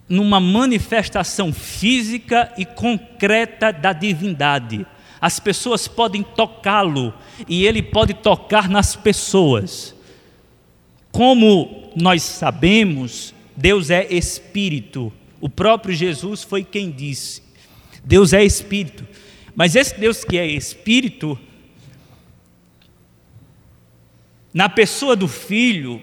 [0.08, 4.86] numa manifestação física e concreta da divindade.
[5.20, 7.12] As pessoas podem tocá-lo
[7.48, 9.95] e ele pode tocar nas pessoas.
[11.16, 15.10] Como nós sabemos, Deus é espírito.
[15.40, 17.42] O próprio Jesus foi quem disse:
[18.04, 19.08] Deus é espírito.
[19.54, 21.38] Mas esse Deus que é espírito,
[24.52, 26.02] na pessoa do filho,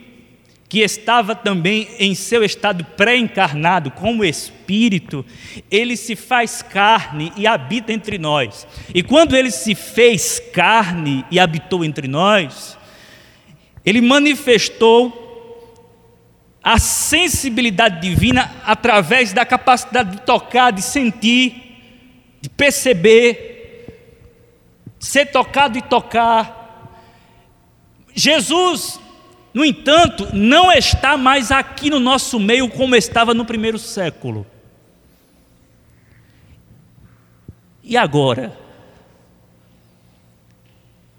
[0.68, 5.24] que estava também em seu estado pré-encarnado, como espírito,
[5.70, 8.66] ele se faz carne e habita entre nós.
[8.92, 12.80] E quando ele se fez carne e habitou entre nós,
[13.86, 15.22] ele manifestou
[16.64, 23.88] a sensibilidade divina através da capacidade de tocar, de sentir, de perceber,
[25.00, 26.64] ser tocado e tocar,
[28.16, 29.00] Jesus,
[29.54, 34.46] no entanto, não está mais aqui no nosso meio como estava no primeiro século.
[37.84, 38.58] E agora?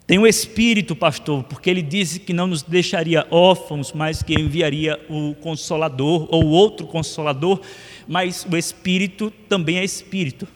[0.07, 5.01] Tem o Espírito, pastor, porque ele disse que não nos deixaria órfãos, mas que enviaria
[5.09, 7.61] o Consolador ou outro Consolador,
[8.07, 10.47] mas o Espírito também é Espírito.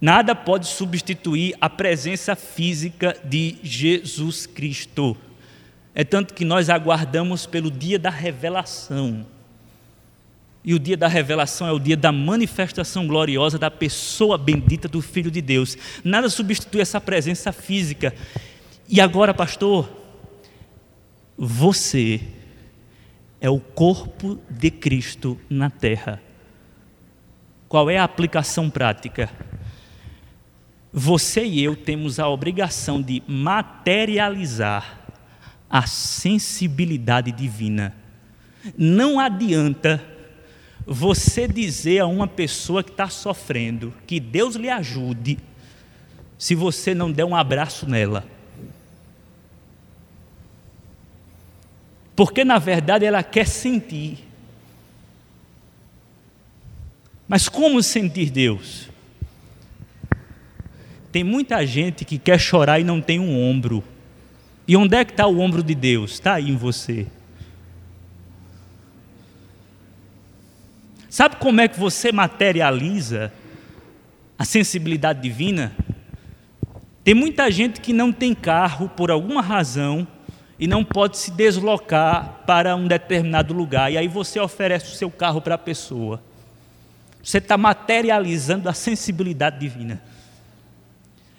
[0.00, 5.16] Nada pode substituir a presença física de Jesus Cristo.
[5.94, 9.26] É tanto que nós aguardamos pelo dia da revelação.
[10.66, 15.00] E o dia da revelação é o dia da manifestação gloriosa da pessoa bendita do
[15.00, 15.78] Filho de Deus.
[16.02, 18.12] Nada substitui essa presença física.
[18.88, 19.88] E agora, pastor,
[21.38, 22.20] você
[23.40, 26.20] é o corpo de Cristo na terra.
[27.68, 29.30] Qual é a aplicação prática?
[30.92, 34.98] Você e eu temos a obrigação de materializar
[35.70, 37.94] a sensibilidade divina.
[38.76, 40.15] Não adianta
[40.86, 45.36] você dizer a uma pessoa que está sofrendo que Deus lhe ajude,
[46.38, 48.24] se você não der um abraço nela.
[52.14, 54.18] Porque na verdade ela quer sentir.
[57.26, 58.88] Mas como sentir Deus?
[61.10, 63.82] Tem muita gente que quer chorar e não tem um ombro.
[64.68, 66.12] E onde é que está o ombro de Deus?
[66.12, 67.06] Está aí em você.
[71.16, 73.32] Sabe como é que você materializa
[74.38, 75.72] a sensibilidade divina?
[77.02, 80.06] Tem muita gente que não tem carro por alguma razão
[80.58, 85.10] e não pode se deslocar para um determinado lugar, e aí você oferece o seu
[85.10, 86.22] carro para a pessoa.
[87.22, 90.02] Você está materializando a sensibilidade divina.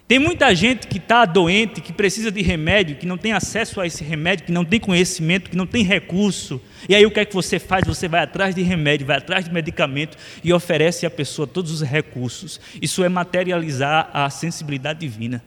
[0.07, 3.85] Tem muita gente que está doente, que precisa de remédio, que não tem acesso a
[3.85, 6.61] esse remédio, que não tem conhecimento, que não tem recurso.
[6.87, 7.85] E aí o que é que você faz?
[7.85, 11.81] Você vai atrás de remédio, vai atrás de medicamento e oferece à pessoa todos os
[11.81, 12.57] recursos.
[12.81, 15.43] Isso é materializar a sensibilidade divina.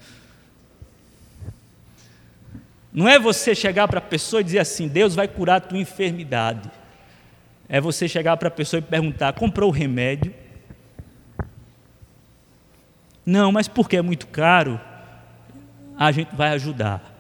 [2.93, 5.79] Não é você chegar para a pessoa e dizer assim: Deus vai curar a tua
[5.79, 6.71] enfermidade.
[7.67, 10.35] É você chegar para a pessoa e perguntar: comprou o remédio?
[13.25, 14.81] Não, mas porque é muito caro,
[15.97, 17.11] a gente vai ajudar.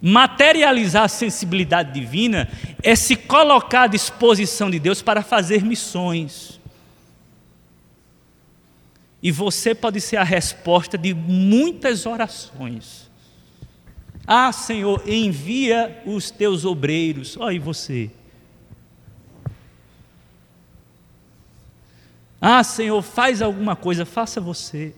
[0.00, 2.48] Materializar a sensibilidade divina
[2.82, 6.60] é se colocar à disposição de Deus para fazer missões.
[9.22, 13.10] E você pode ser a resposta de muitas orações.
[14.26, 17.36] Ah, Senhor, envia os teus obreiros.
[17.36, 18.10] Olha, e você?
[22.48, 24.94] Ah, Senhor, faz alguma coisa, faça você.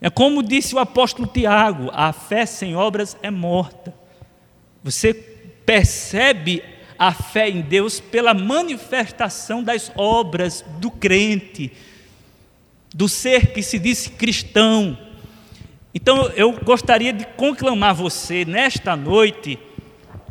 [0.00, 3.92] É como disse o apóstolo Tiago: a fé sem obras é morta.
[4.82, 6.64] Você percebe
[6.98, 11.70] a fé em Deus pela manifestação das obras do crente,
[12.94, 14.96] do ser que se diz cristão.
[15.94, 19.58] Então eu gostaria de conclamar você nesta noite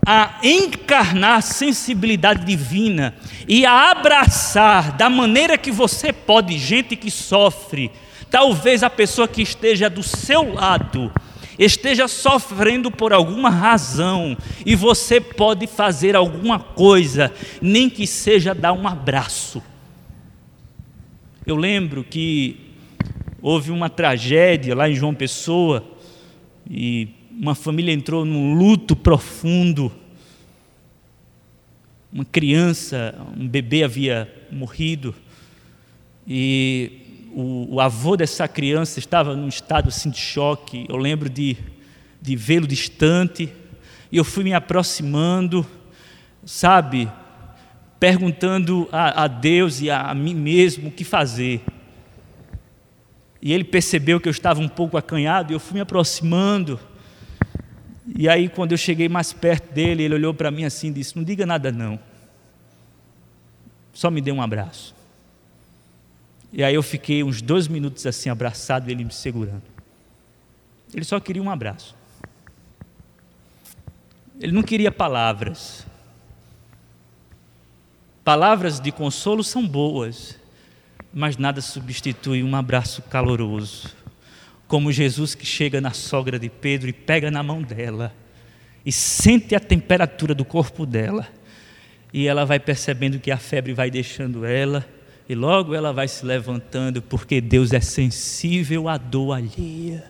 [0.09, 3.13] a encarnar sensibilidade divina
[3.45, 7.91] e a abraçar da maneira que você pode gente que sofre,
[8.31, 11.11] talvez a pessoa que esteja do seu lado
[11.59, 18.71] esteja sofrendo por alguma razão e você pode fazer alguma coisa, nem que seja dar
[18.71, 19.61] um abraço.
[21.45, 22.73] Eu lembro que
[23.41, 25.83] houve uma tragédia lá em João Pessoa
[26.69, 29.91] e uma família entrou num luto profundo.
[32.11, 35.13] Uma criança, um bebê havia morrido
[36.27, 40.85] e o, o avô dessa criança estava num estado assim, de choque.
[40.89, 41.55] Eu lembro de,
[42.19, 43.53] de vê-lo distante
[44.11, 45.65] e eu fui me aproximando,
[46.43, 47.07] sabe,
[47.99, 51.61] perguntando a, a Deus e a, a mim mesmo o que fazer.
[53.39, 56.79] E ele percebeu que eu estava um pouco acanhado e eu fui me aproximando.
[58.15, 61.15] E aí, quando eu cheguei mais perto dele, ele olhou para mim assim e disse:
[61.17, 61.99] Não diga nada, não.
[63.93, 64.95] Só me dê um abraço.
[66.53, 69.63] E aí eu fiquei uns dois minutos assim, abraçado, ele me segurando.
[70.93, 71.95] Ele só queria um abraço.
[74.39, 75.85] Ele não queria palavras.
[78.23, 80.39] Palavras de consolo são boas,
[81.13, 83.96] mas nada substitui um abraço caloroso
[84.67, 88.13] como Jesus que chega na sogra de Pedro e pega na mão dela
[88.85, 91.27] e sente a temperatura do corpo dela.
[92.13, 94.87] E ela vai percebendo que a febre vai deixando ela
[95.29, 100.05] E logo ela vai se levantando, porque Deus é sensível à dor alheia.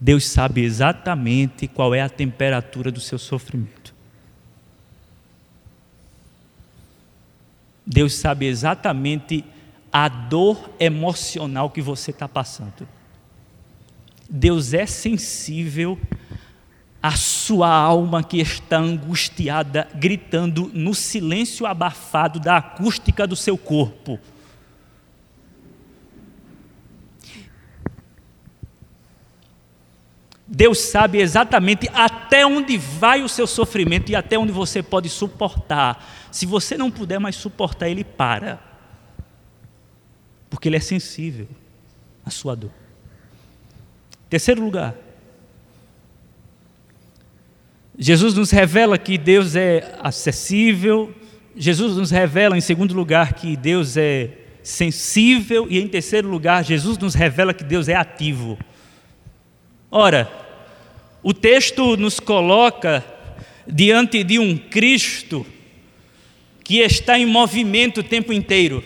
[0.00, 3.94] Deus sabe exatamente qual é a temperatura do seu sofrimento.
[7.92, 9.44] Deus sabe exatamente
[9.92, 12.86] a dor emocional que você está passando.
[14.28, 15.98] Deus é sensível
[17.02, 24.20] à sua alma que está angustiada, gritando no silêncio abafado da acústica do seu corpo.
[30.52, 36.04] Deus sabe exatamente até onde vai o seu sofrimento e até onde você pode suportar.
[36.32, 38.58] Se você não puder mais suportar, Ele para.
[40.50, 41.46] Porque Ele é sensível
[42.26, 42.72] à sua dor.
[44.28, 44.96] Terceiro lugar,
[47.96, 51.14] Jesus nos revela que Deus é acessível,
[51.54, 54.30] Jesus nos revela, em segundo lugar, que Deus é
[54.64, 58.58] sensível, e em terceiro lugar, Jesus nos revela que Deus é ativo.
[59.90, 60.30] Ora,
[61.20, 63.04] o texto nos coloca
[63.66, 65.44] diante de um Cristo
[66.62, 68.84] que está em movimento o tempo inteiro.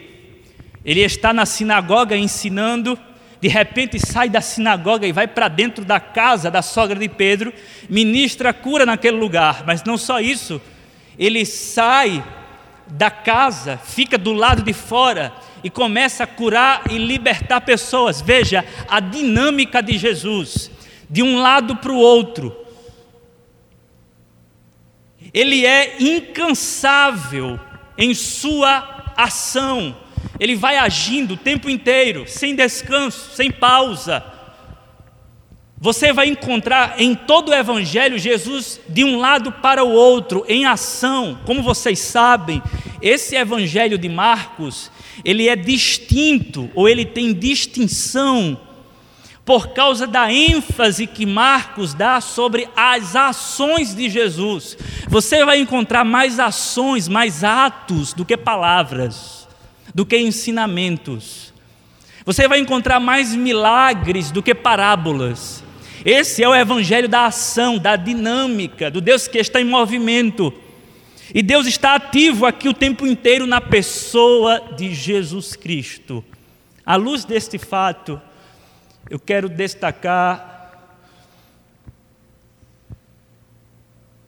[0.83, 2.99] Ele está na sinagoga ensinando,
[3.39, 7.53] de repente sai da sinagoga e vai para dentro da casa da sogra de Pedro,
[7.87, 10.59] ministra cura naquele lugar, mas não só isso,
[11.19, 12.25] ele sai
[12.87, 15.33] da casa, fica do lado de fora
[15.63, 18.23] e começa a curar e libertar pessoas.
[18.23, 20.71] Veja a dinâmica de Jesus,
[21.09, 22.55] de um lado para o outro.
[25.33, 27.59] Ele é incansável
[27.97, 29.97] em sua ação
[30.39, 34.25] ele vai agindo o tempo inteiro, sem descanso, sem pausa.
[35.79, 40.65] Você vai encontrar em todo o Evangelho Jesus de um lado para o outro, em
[40.65, 41.39] ação.
[41.45, 42.63] Como vocês sabem,
[43.03, 44.91] esse Evangelho de Marcos,
[45.25, 48.59] ele é distinto, ou ele tem distinção,
[49.45, 54.77] por causa da ênfase que Marcos dá sobre as ações de Jesus.
[55.09, 59.45] Você vai encontrar mais ações, mais atos do que palavras
[59.95, 61.55] do que ensinamentos.
[62.27, 65.63] Você vai encontrar mais milagres do que parábolas.
[66.05, 70.53] Esse é o evangelho da ação, da dinâmica, do Deus que está em movimento.
[71.33, 76.25] E Deus está ativo aqui o tempo inteiro na pessoa de Jesus Cristo.
[76.85, 78.21] À luz deste fato,
[79.11, 80.55] eu quero destacar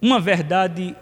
[0.00, 0.94] uma verdade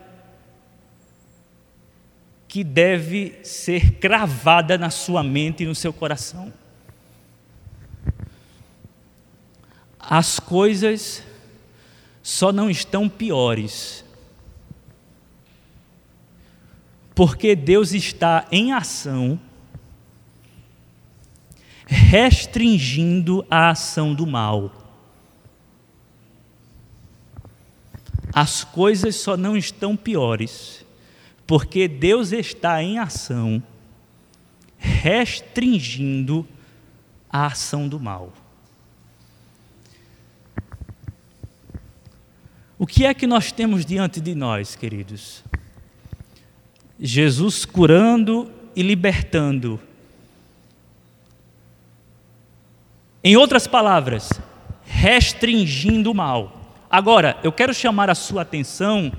[2.46, 6.52] que deve ser cravada na sua mente e no seu coração.
[9.98, 11.22] As coisas
[12.22, 14.04] só não estão piores,
[17.14, 19.40] porque Deus está em ação,
[21.86, 24.72] restringindo a ação do mal.
[28.32, 30.84] As coisas só não estão piores,
[31.46, 33.62] porque Deus está em ação,
[34.76, 36.46] restringindo
[37.30, 38.32] a ação do mal.
[42.76, 45.44] O que é que nós temos diante de nós, queridos?
[46.98, 49.80] Jesus curando e libertando.
[53.26, 54.28] Em outras palavras,
[54.84, 56.60] restringindo o mal.
[56.90, 59.10] Agora, eu quero chamar a sua atenção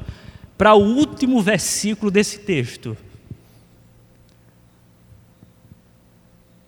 [0.55, 2.95] para o último versículo desse texto.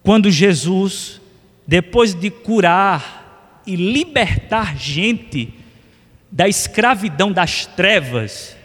[0.01, 1.21] Quando Jesus,
[1.67, 5.53] depois de curar e libertar gente
[6.31, 8.57] da escravidão das trevas,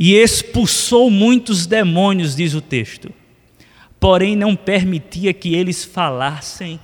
[0.00, 3.12] e expulsou muitos demônios, diz o texto,
[3.98, 6.78] porém não permitia que eles falassem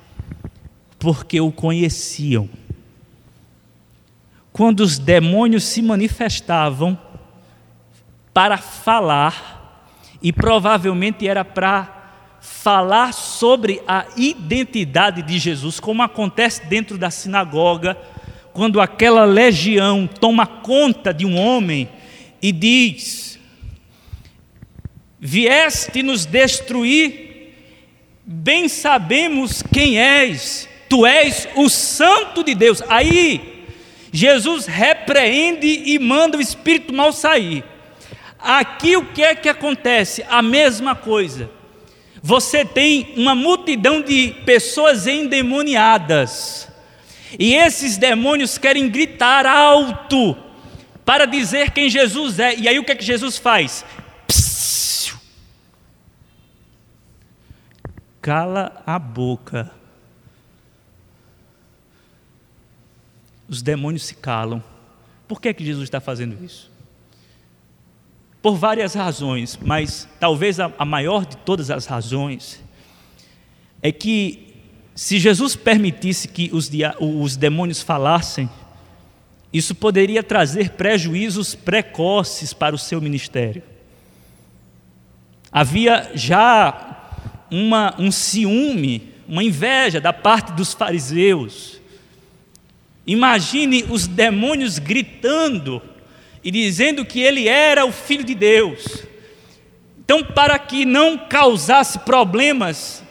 [0.98, 2.50] porque o conheciam.
[4.52, 6.98] Quando os demônios se manifestavam
[8.32, 9.86] para falar,
[10.20, 17.96] e provavelmente era para falar sobre a identidade de Jesus, como acontece dentro da sinagoga,
[18.52, 21.88] quando aquela legião toma conta de um homem
[22.44, 23.38] e diz:
[25.18, 27.54] Vieste nos destruir,
[28.22, 32.82] bem sabemos quem és Tu és o Santo de Deus.
[32.86, 33.64] Aí,
[34.12, 37.64] Jesus repreende e manda o espírito mal sair.
[38.38, 40.22] Aqui o que é que acontece?
[40.28, 41.50] A mesma coisa.
[42.22, 46.68] você tem uma multidão de pessoas endemoniadas.
[47.38, 50.43] E esses demônios querem gritar alto
[51.04, 52.56] para dizer quem Jesus é.
[52.56, 53.84] E aí o que é que Jesus faz?
[58.22, 59.70] Cala a boca.
[63.46, 64.62] Os demônios se calam.
[65.28, 66.72] Por que é que Jesus está fazendo isso?
[68.40, 72.62] Por várias razões, mas talvez a, a maior de todas as razões
[73.82, 74.54] é que
[74.94, 78.48] se Jesus permitisse que os, os demônios falassem,
[79.54, 83.62] isso poderia trazer prejuízos precoces para o seu ministério.
[85.52, 87.08] Havia já
[87.48, 91.80] uma, um ciúme, uma inveja da parte dos fariseus.
[93.06, 95.80] Imagine os demônios gritando
[96.42, 99.04] e dizendo que ele era o filho de Deus.
[100.00, 103.04] Então, para que não causasse problemas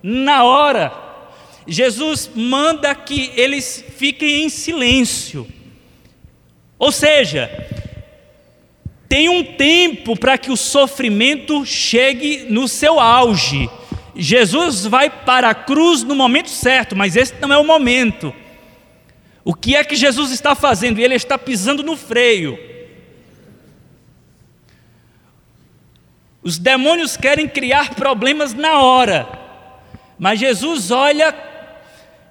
[0.00, 0.92] na hora,
[1.66, 5.57] Jesus manda que eles fiquem em silêncio.
[6.78, 7.50] Ou seja,
[9.08, 13.68] tem um tempo para que o sofrimento chegue no seu auge.
[14.14, 18.34] Jesus vai para a cruz no momento certo, mas esse não é o momento.
[19.44, 20.98] O que é que Jesus está fazendo?
[20.98, 22.58] Ele está pisando no freio.
[26.42, 29.28] Os demônios querem criar problemas na hora,
[30.18, 31.34] mas Jesus olha,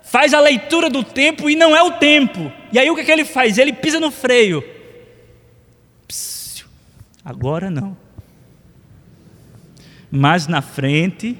[0.04, 2.52] faz a leitura do tempo e não é o tempo.
[2.72, 3.58] E aí o que, é que ele faz?
[3.58, 4.64] Ele pisa no freio.
[7.24, 7.98] Agora não.
[10.10, 11.38] Mas na frente,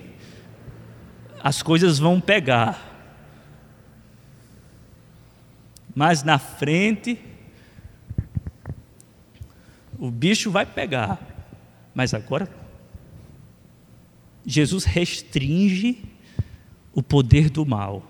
[1.42, 2.84] as coisas vão pegar.
[5.96, 7.20] Mas na frente,
[9.98, 11.20] o bicho vai pegar.
[11.96, 12.50] Mas agora
[14.46, 16.04] Jesus restringe
[16.94, 18.04] o poder do mal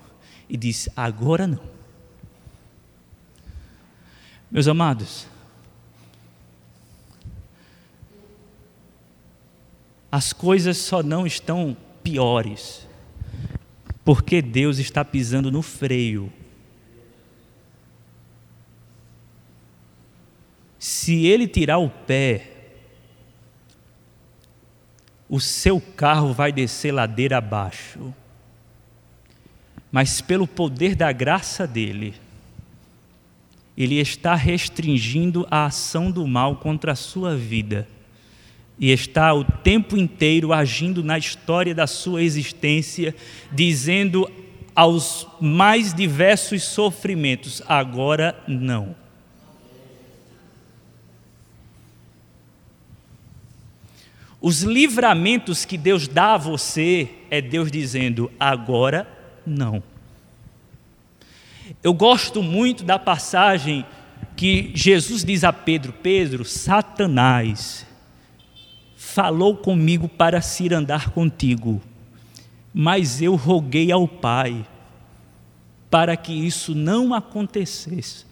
[0.49, 1.76] e diz: agora não.
[4.49, 5.27] Meus amados,
[10.11, 12.87] as coisas só não estão piores
[14.07, 16.31] porque Deus está pisando no freio.
[20.79, 22.51] Se Ele tirar o pé,
[25.27, 28.13] o seu carro vai descer ladeira abaixo.
[29.91, 32.15] Mas pelo poder da graça dele,
[33.78, 37.88] ele está restringindo a ação do mal contra a sua vida
[38.80, 43.15] e está o tempo inteiro agindo na história da sua existência,
[43.51, 44.30] dizendo
[44.75, 48.95] aos mais diversos sofrimentos: agora não.
[54.39, 59.07] Os livramentos que Deus dá a você é Deus dizendo: agora
[59.45, 59.82] não.
[61.84, 63.86] Eu gosto muito da passagem
[64.36, 67.86] que Jesus diz a Pedro: Pedro, Satanás
[68.95, 71.82] falou comigo para se andar contigo,
[72.74, 74.65] mas eu roguei ao Pai
[75.89, 78.26] para que isso não acontecesse.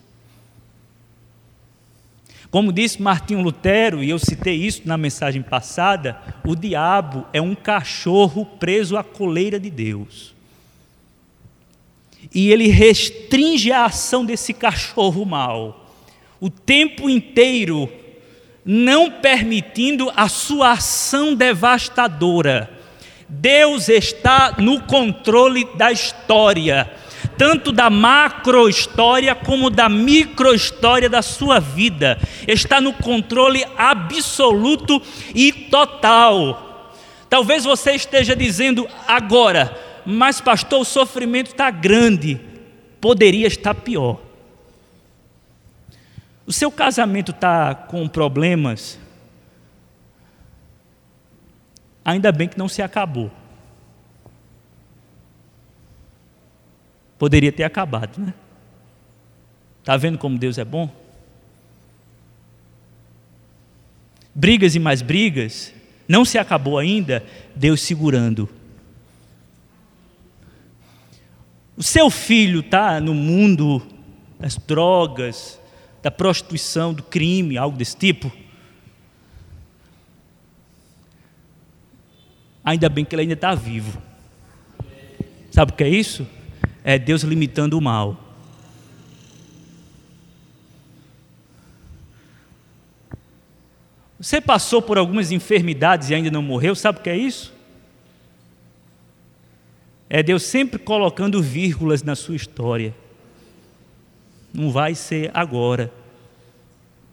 [2.51, 7.55] Como disse Martinho Lutero, e eu citei isso na mensagem passada, o diabo é um
[7.55, 10.34] cachorro preso à coleira de Deus.
[12.35, 15.89] E ele restringe a ação desse cachorro mau,
[16.39, 17.89] o tempo inteiro,
[18.65, 22.69] não permitindo a sua ação devastadora.
[23.29, 26.91] Deus está no controle da história
[27.37, 32.17] tanto da macro história como da micro história da sua vida.
[32.47, 35.01] Está no controle absoluto
[35.33, 36.93] e total.
[37.29, 42.39] Talvez você esteja dizendo agora, mas pastor, o sofrimento está grande,
[43.01, 44.21] poderia estar pior.
[46.45, 48.99] O seu casamento está com problemas,
[52.03, 53.31] ainda bem que não se acabou.
[57.17, 58.33] Poderia ter acabado, né?
[59.79, 60.89] Está vendo como Deus é bom?
[64.33, 65.73] Brigas e mais brigas,
[66.07, 67.23] não se acabou ainda,
[67.55, 68.49] Deus segurando.
[71.77, 73.81] O seu filho está no mundo
[74.39, 75.59] das drogas,
[76.01, 78.31] da prostituição, do crime, algo desse tipo.
[82.63, 84.01] Ainda bem que ele ainda está vivo.
[85.51, 86.25] Sabe o que é isso?
[86.87, 88.15] é Deus limitando o mal.
[94.19, 97.54] Você passou por algumas enfermidades e ainda não morreu, sabe o que é isso?
[100.09, 102.93] É Deus sempre colocando vírgulas na sua história.
[104.53, 105.91] Não vai ser agora.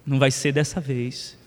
[0.07, 1.39] Não vai ser dessa vez.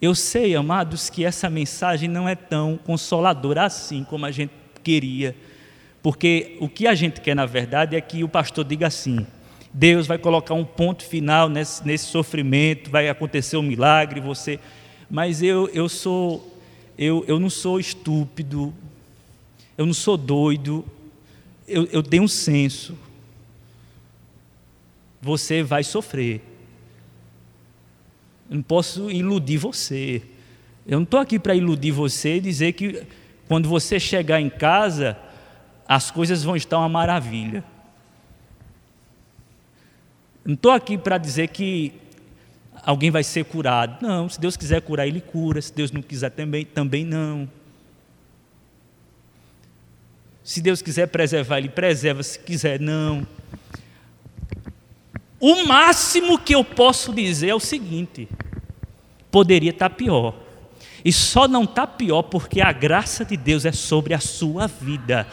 [0.00, 4.52] Eu sei, amados, que essa mensagem não é tão consoladora assim como a gente
[4.84, 5.34] queria,
[6.02, 9.26] porque o que a gente quer, na verdade, é que o pastor diga assim:
[9.72, 14.60] Deus vai colocar um ponto final nesse, nesse sofrimento, vai acontecer um milagre, você.
[15.10, 16.55] Mas eu, eu sou,
[16.98, 18.72] eu, eu não sou estúpido,
[19.76, 20.84] eu não sou doido,
[21.68, 22.96] eu, eu tenho um senso.
[25.20, 26.40] Você vai sofrer.
[28.48, 30.22] Eu não posso iludir você.
[30.86, 33.04] Eu não estou aqui para iludir você e dizer que
[33.48, 35.18] quando você chegar em casa,
[35.86, 37.64] as coisas vão estar uma maravilha.
[40.44, 41.92] Não estou aqui para dizer que
[42.86, 43.98] alguém vai ser curado.
[44.00, 45.60] Não, se Deus quiser curar, Ele cura.
[45.60, 47.50] Se Deus não quiser também, também não.
[50.44, 52.22] Se Deus quiser preservar, Ele preserva.
[52.22, 53.26] Se quiser, não.
[55.40, 58.28] O máximo que eu posso dizer é o seguinte:
[59.32, 60.34] poderia estar pior.
[61.04, 65.26] E só não está pior porque a graça de Deus é sobre a sua vida.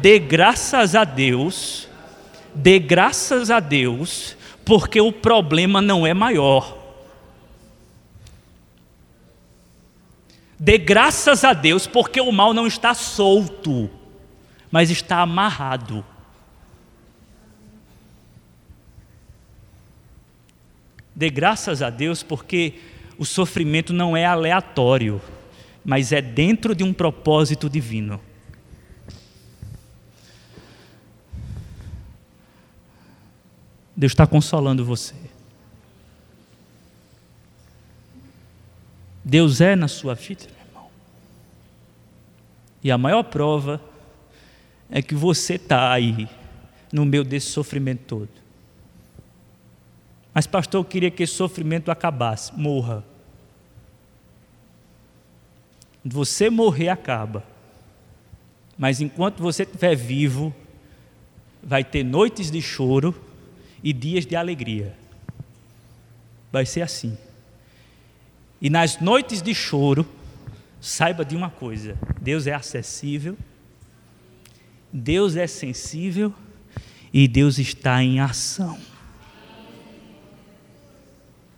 [0.00, 1.88] Dê graças a Deus,
[2.54, 6.77] dê graças a Deus, porque o problema não é maior.
[10.58, 13.88] Dê graças a Deus porque o mal não está solto,
[14.70, 16.04] mas está amarrado.
[21.14, 22.74] Dê graças a Deus porque
[23.16, 25.20] o sofrimento não é aleatório,
[25.84, 28.20] mas é dentro de um propósito divino.
[33.96, 35.27] Deus está consolando você.
[39.28, 40.90] Deus é na sua vida, meu irmão.
[42.82, 43.78] E a maior prova
[44.88, 46.26] é que você está aí,
[46.90, 48.30] no meio desse sofrimento todo.
[50.32, 52.54] Mas, pastor, eu queria que esse sofrimento acabasse.
[52.54, 53.04] Morra.
[56.02, 57.44] Você morrer, acaba.
[58.78, 60.56] Mas enquanto você estiver vivo,
[61.62, 63.14] vai ter noites de choro
[63.84, 64.96] e dias de alegria.
[66.50, 67.18] Vai ser assim.
[68.60, 70.06] E nas noites de choro,
[70.80, 73.36] saiba de uma coisa: Deus é acessível,
[74.92, 76.32] Deus é sensível
[77.12, 78.78] e Deus está em ação.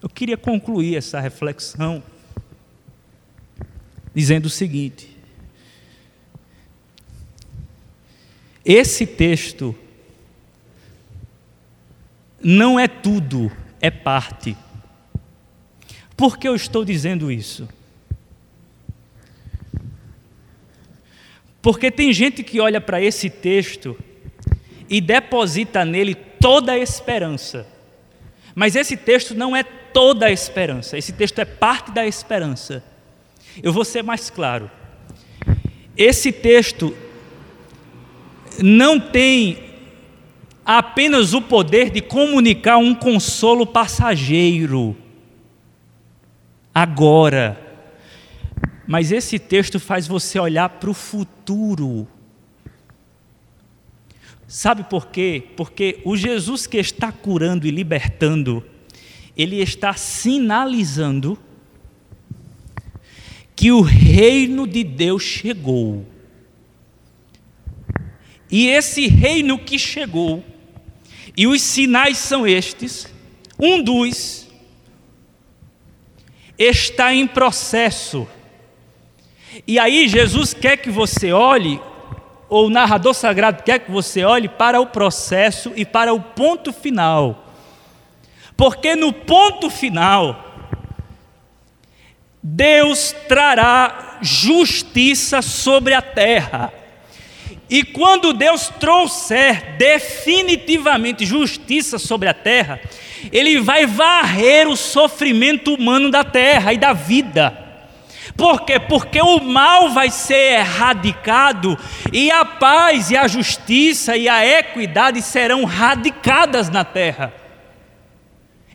[0.02, 2.02] Eu queria concluir essa reflexão
[4.14, 5.16] dizendo o seguinte:
[8.64, 9.74] esse texto
[12.42, 14.56] não é tudo, é parte.
[16.20, 17.66] Por que eu estou dizendo isso?
[21.62, 23.96] Porque tem gente que olha para esse texto
[24.86, 27.66] e deposita nele toda a esperança.
[28.54, 32.84] Mas esse texto não é toda a esperança, esse texto é parte da esperança.
[33.62, 34.70] Eu vou ser mais claro.
[35.96, 36.94] Esse texto
[38.62, 39.70] não tem
[40.66, 44.94] apenas o poder de comunicar um consolo passageiro,
[46.74, 47.60] agora,
[48.86, 52.08] mas esse texto faz você olhar para o futuro.
[54.48, 55.44] Sabe por quê?
[55.56, 58.64] Porque o Jesus que está curando e libertando,
[59.36, 61.38] ele está sinalizando
[63.54, 66.04] que o reino de Deus chegou.
[68.50, 70.44] E esse reino que chegou,
[71.36, 73.06] e os sinais são estes:
[73.58, 74.39] um dos
[76.60, 78.28] está em processo.
[79.66, 81.80] E aí Jesus quer que você olhe,
[82.48, 86.72] ou o narrador sagrado quer que você olhe para o processo e para o ponto
[86.72, 87.46] final.
[88.56, 90.44] Porque no ponto final,
[92.42, 96.72] Deus trará justiça sobre a terra.
[97.70, 102.80] E quando Deus trouxer definitivamente justiça sobre a terra,
[103.32, 107.70] Ele vai varrer o sofrimento humano da terra e da vida.
[108.36, 108.78] Por quê?
[108.78, 111.78] Porque o mal vai ser erradicado
[112.12, 117.34] e a paz e a justiça e a equidade serão radicadas na terra.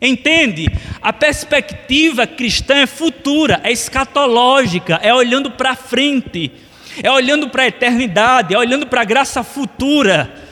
[0.00, 0.68] Entende?
[1.00, 6.52] A perspectiva cristã é futura, é escatológica, é olhando para frente,
[7.02, 10.45] é olhando para a eternidade, é olhando para a graça futura.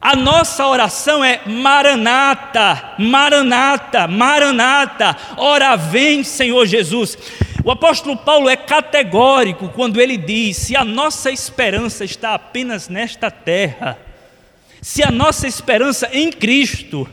[0.00, 7.18] A nossa oração é Maranata, Maranata, Maranata, ora vem Senhor Jesus.
[7.64, 13.30] O apóstolo Paulo é categórico quando ele diz: se a nossa esperança está apenas nesta
[13.30, 13.98] terra,
[14.80, 17.08] se a nossa esperança em Cristo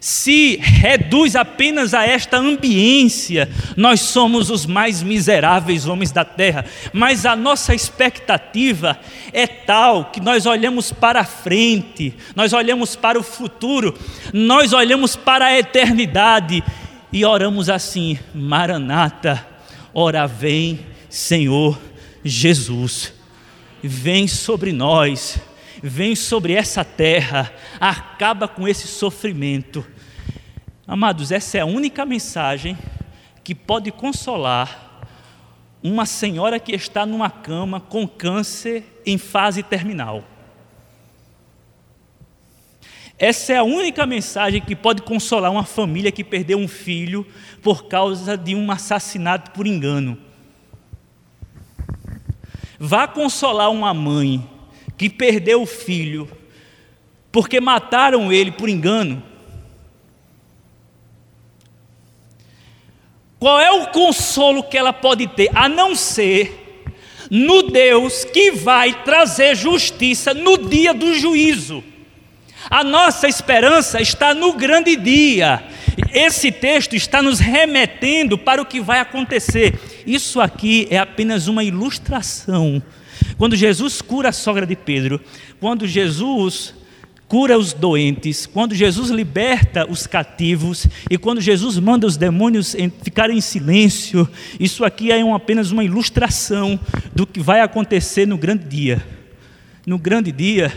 [0.00, 7.26] se reduz apenas a esta ambiência, nós somos os mais miseráveis homens da terra, mas
[7.26, 8.98] a nossa expectativa
[9.32, 13.96] é tal que nós olhamos para a frente, nós olhamos para o futuro,
[14.32, 16.62] nós olhamos para a eternidade
[17.12, 19.46] e oramos assim: Maranata,
[19.92, 21.78] ora vem, Senhor
[22.24, 23.12] Jesus,
[23.82, 25.40] vem sobre nós
[25.82, 29.86] vem sobre essa terra, acaba com esse sofrimento.
[30.86, 32.76] Amados, essa é a única mensagem
[33.44, 35.02] que pode consolar
[35.82, 40.24] uma senhora que está numa cama com câncer em fase terminal.
[43.18, 47.26] Essa é a única mensagem que pode consolar uma família que perdeu um filho
[47.62, 50.16] por causa de um assassinato por engano.
[52.78, 54.48] Vá consolar uma mãe
[54.98, 56.28] que perdeu o filho
[57.30, 59.22] porque mataram ele por engano.
[63.38, 66.82] Qual é o consolo que ela pode ter a não ser
[67.30, 71.84] no Deus que vai trazer justiça no dia do juízo?
[72.68, 75.62] A nossa esperança está no grande dia.
[76.12, 79.78] Esse texto está nos remetendo para o que vai acontecer.
[80.04, 82.82] Isso aqui é apenas uma ilustração
[83.36, 85.20] quando Jesus cura a sogra de Pedro,
[85.60, 86.74] quando Jesus
[87.28, 93.36] cura os doentes, quando Jesus liberta os cativos e quando Jesus manda os demônios ficarem
[93.36, 96.80] em silêncio, isso aqui é apenas uma ilustração
[97.14, 99.06] do que vai acontecer no grande dia.
[99.86, 100.72] No grande dia,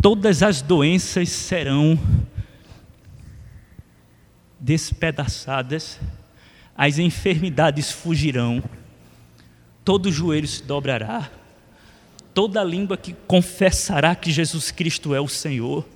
[0.00, 1.98] todas as doenças serão
[4.60, 5.98] despedaçadas,
[6.76, 8.62] as enfermidades fugirão
[9.86, 11.30] todo joelho se dobrará,
[12.34, 15.86] toda língua que confessará que Jesus Cristo é o Senhor.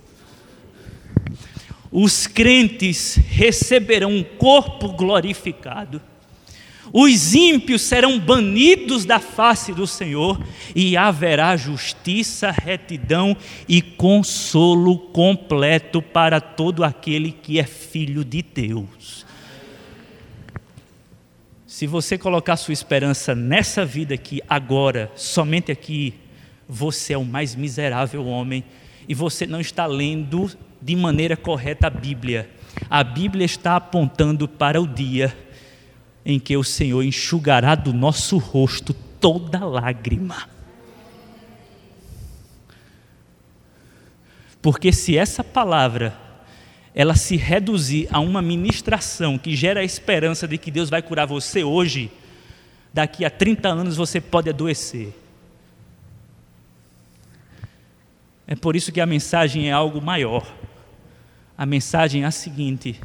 [1.91, 6.01] Os crentes receberão um corpo glorificado,
[6.93, 10.41] os ímpios serão banidos da face do Senhor,
[10.73, 13.35] e haverá justiça, retidão
[13.67, 19.25] e consolo completo para todo aquele que é filho de Deus.
[21.81, 26.13] Se você colocar sua esperança nessa vida aqui, agora, somente aqui,
[26.69, 28.63] você é o mais miserável homem
[29.09, 32.47] e você não está lendo de maneira correta a Bíblia.
[32.87, 35.35] A Bíblia está apontando para o dia
[36.23, 40.47] em que o Senhor enxugará do nosso rosto toda lágrima.
[44.61, 46.15] Porque se essa palavra
[46.93, 51.25] ela se reduzir a uma ministração que gera a esperança de que Deus vai curar
[51.25, 52.11] você hoje,
[52.93, 55.13] daqui a 30 anos você pode adoecer.
[58.45, 60.45] É por isso que a mensagem é algo maior.
[61.57, 62.99] A mensagem é a seguinte: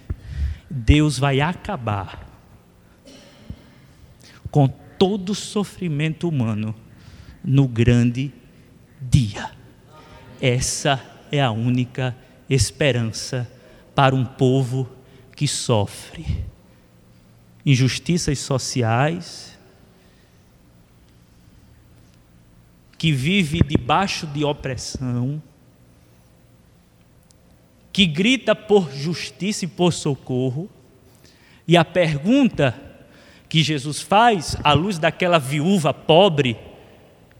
[0.69, 2.27] Deus vai acabar
[4.51, 6.75] com todo sofrimento humano
[7.45, 8.33] no grande
[9.01, 9.51] dia.
[10.41, 12.17] Essa é a única
[12.51, 13.49] esperança
[13.97, 14.87] para um povo
[15.35, 16.45] que sofre
[17.65, 19.59] injustiças sociais,
[22.97, 25.43] que vive debaixo de opressão,
[27.93, 30.71] que grita por justiça e por socorro.
[31.67, 32.79] E a pergunta
[33.49, 36.57] que Jesus faz, à luz daquela viúva pobre,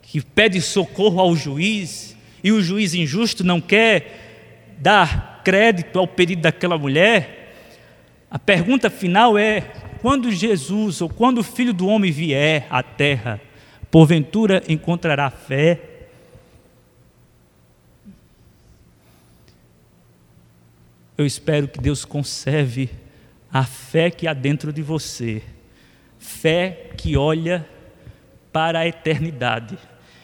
[0.03, 6.43] que pede socorro ao juiz, e o juiz injusto não quer dar crédito ao pedido
[6.43, 7.55] daquela mulher,
[8.29, 9.61] a pergunta final é:
[10.03, 13.41] quando Jesus ou quando o filho do homem vier à terra,
[13.89, 15.81] porventura encontrará fé?
[21.17, 22.91] Eu espero que Deus conserve
[23.53, 25.45] a fé que há dentro de você,
[26.19, 27.65] fé que olha
[28.53, 29.79] para a eternidade,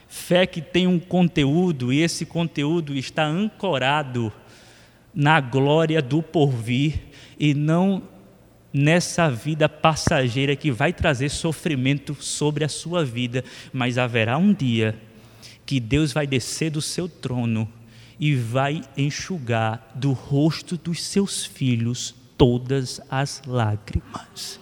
[0.09, 4.33] fé que tem um conteúdo e esse conteúdo está ancorado
[5.15, 7.01] na glória do porvir
[7.39, 8.03] e não
[8.73, 14.99] nessa vida passageira que vai trazer sofrimento sobre a sua vida, mas haverá um dia
[15.67, 17.69] que Deus vai descer do seu trono
[18.19, 24.62] e vai enxugar do rosto dos seus filhos todas as lágrimas.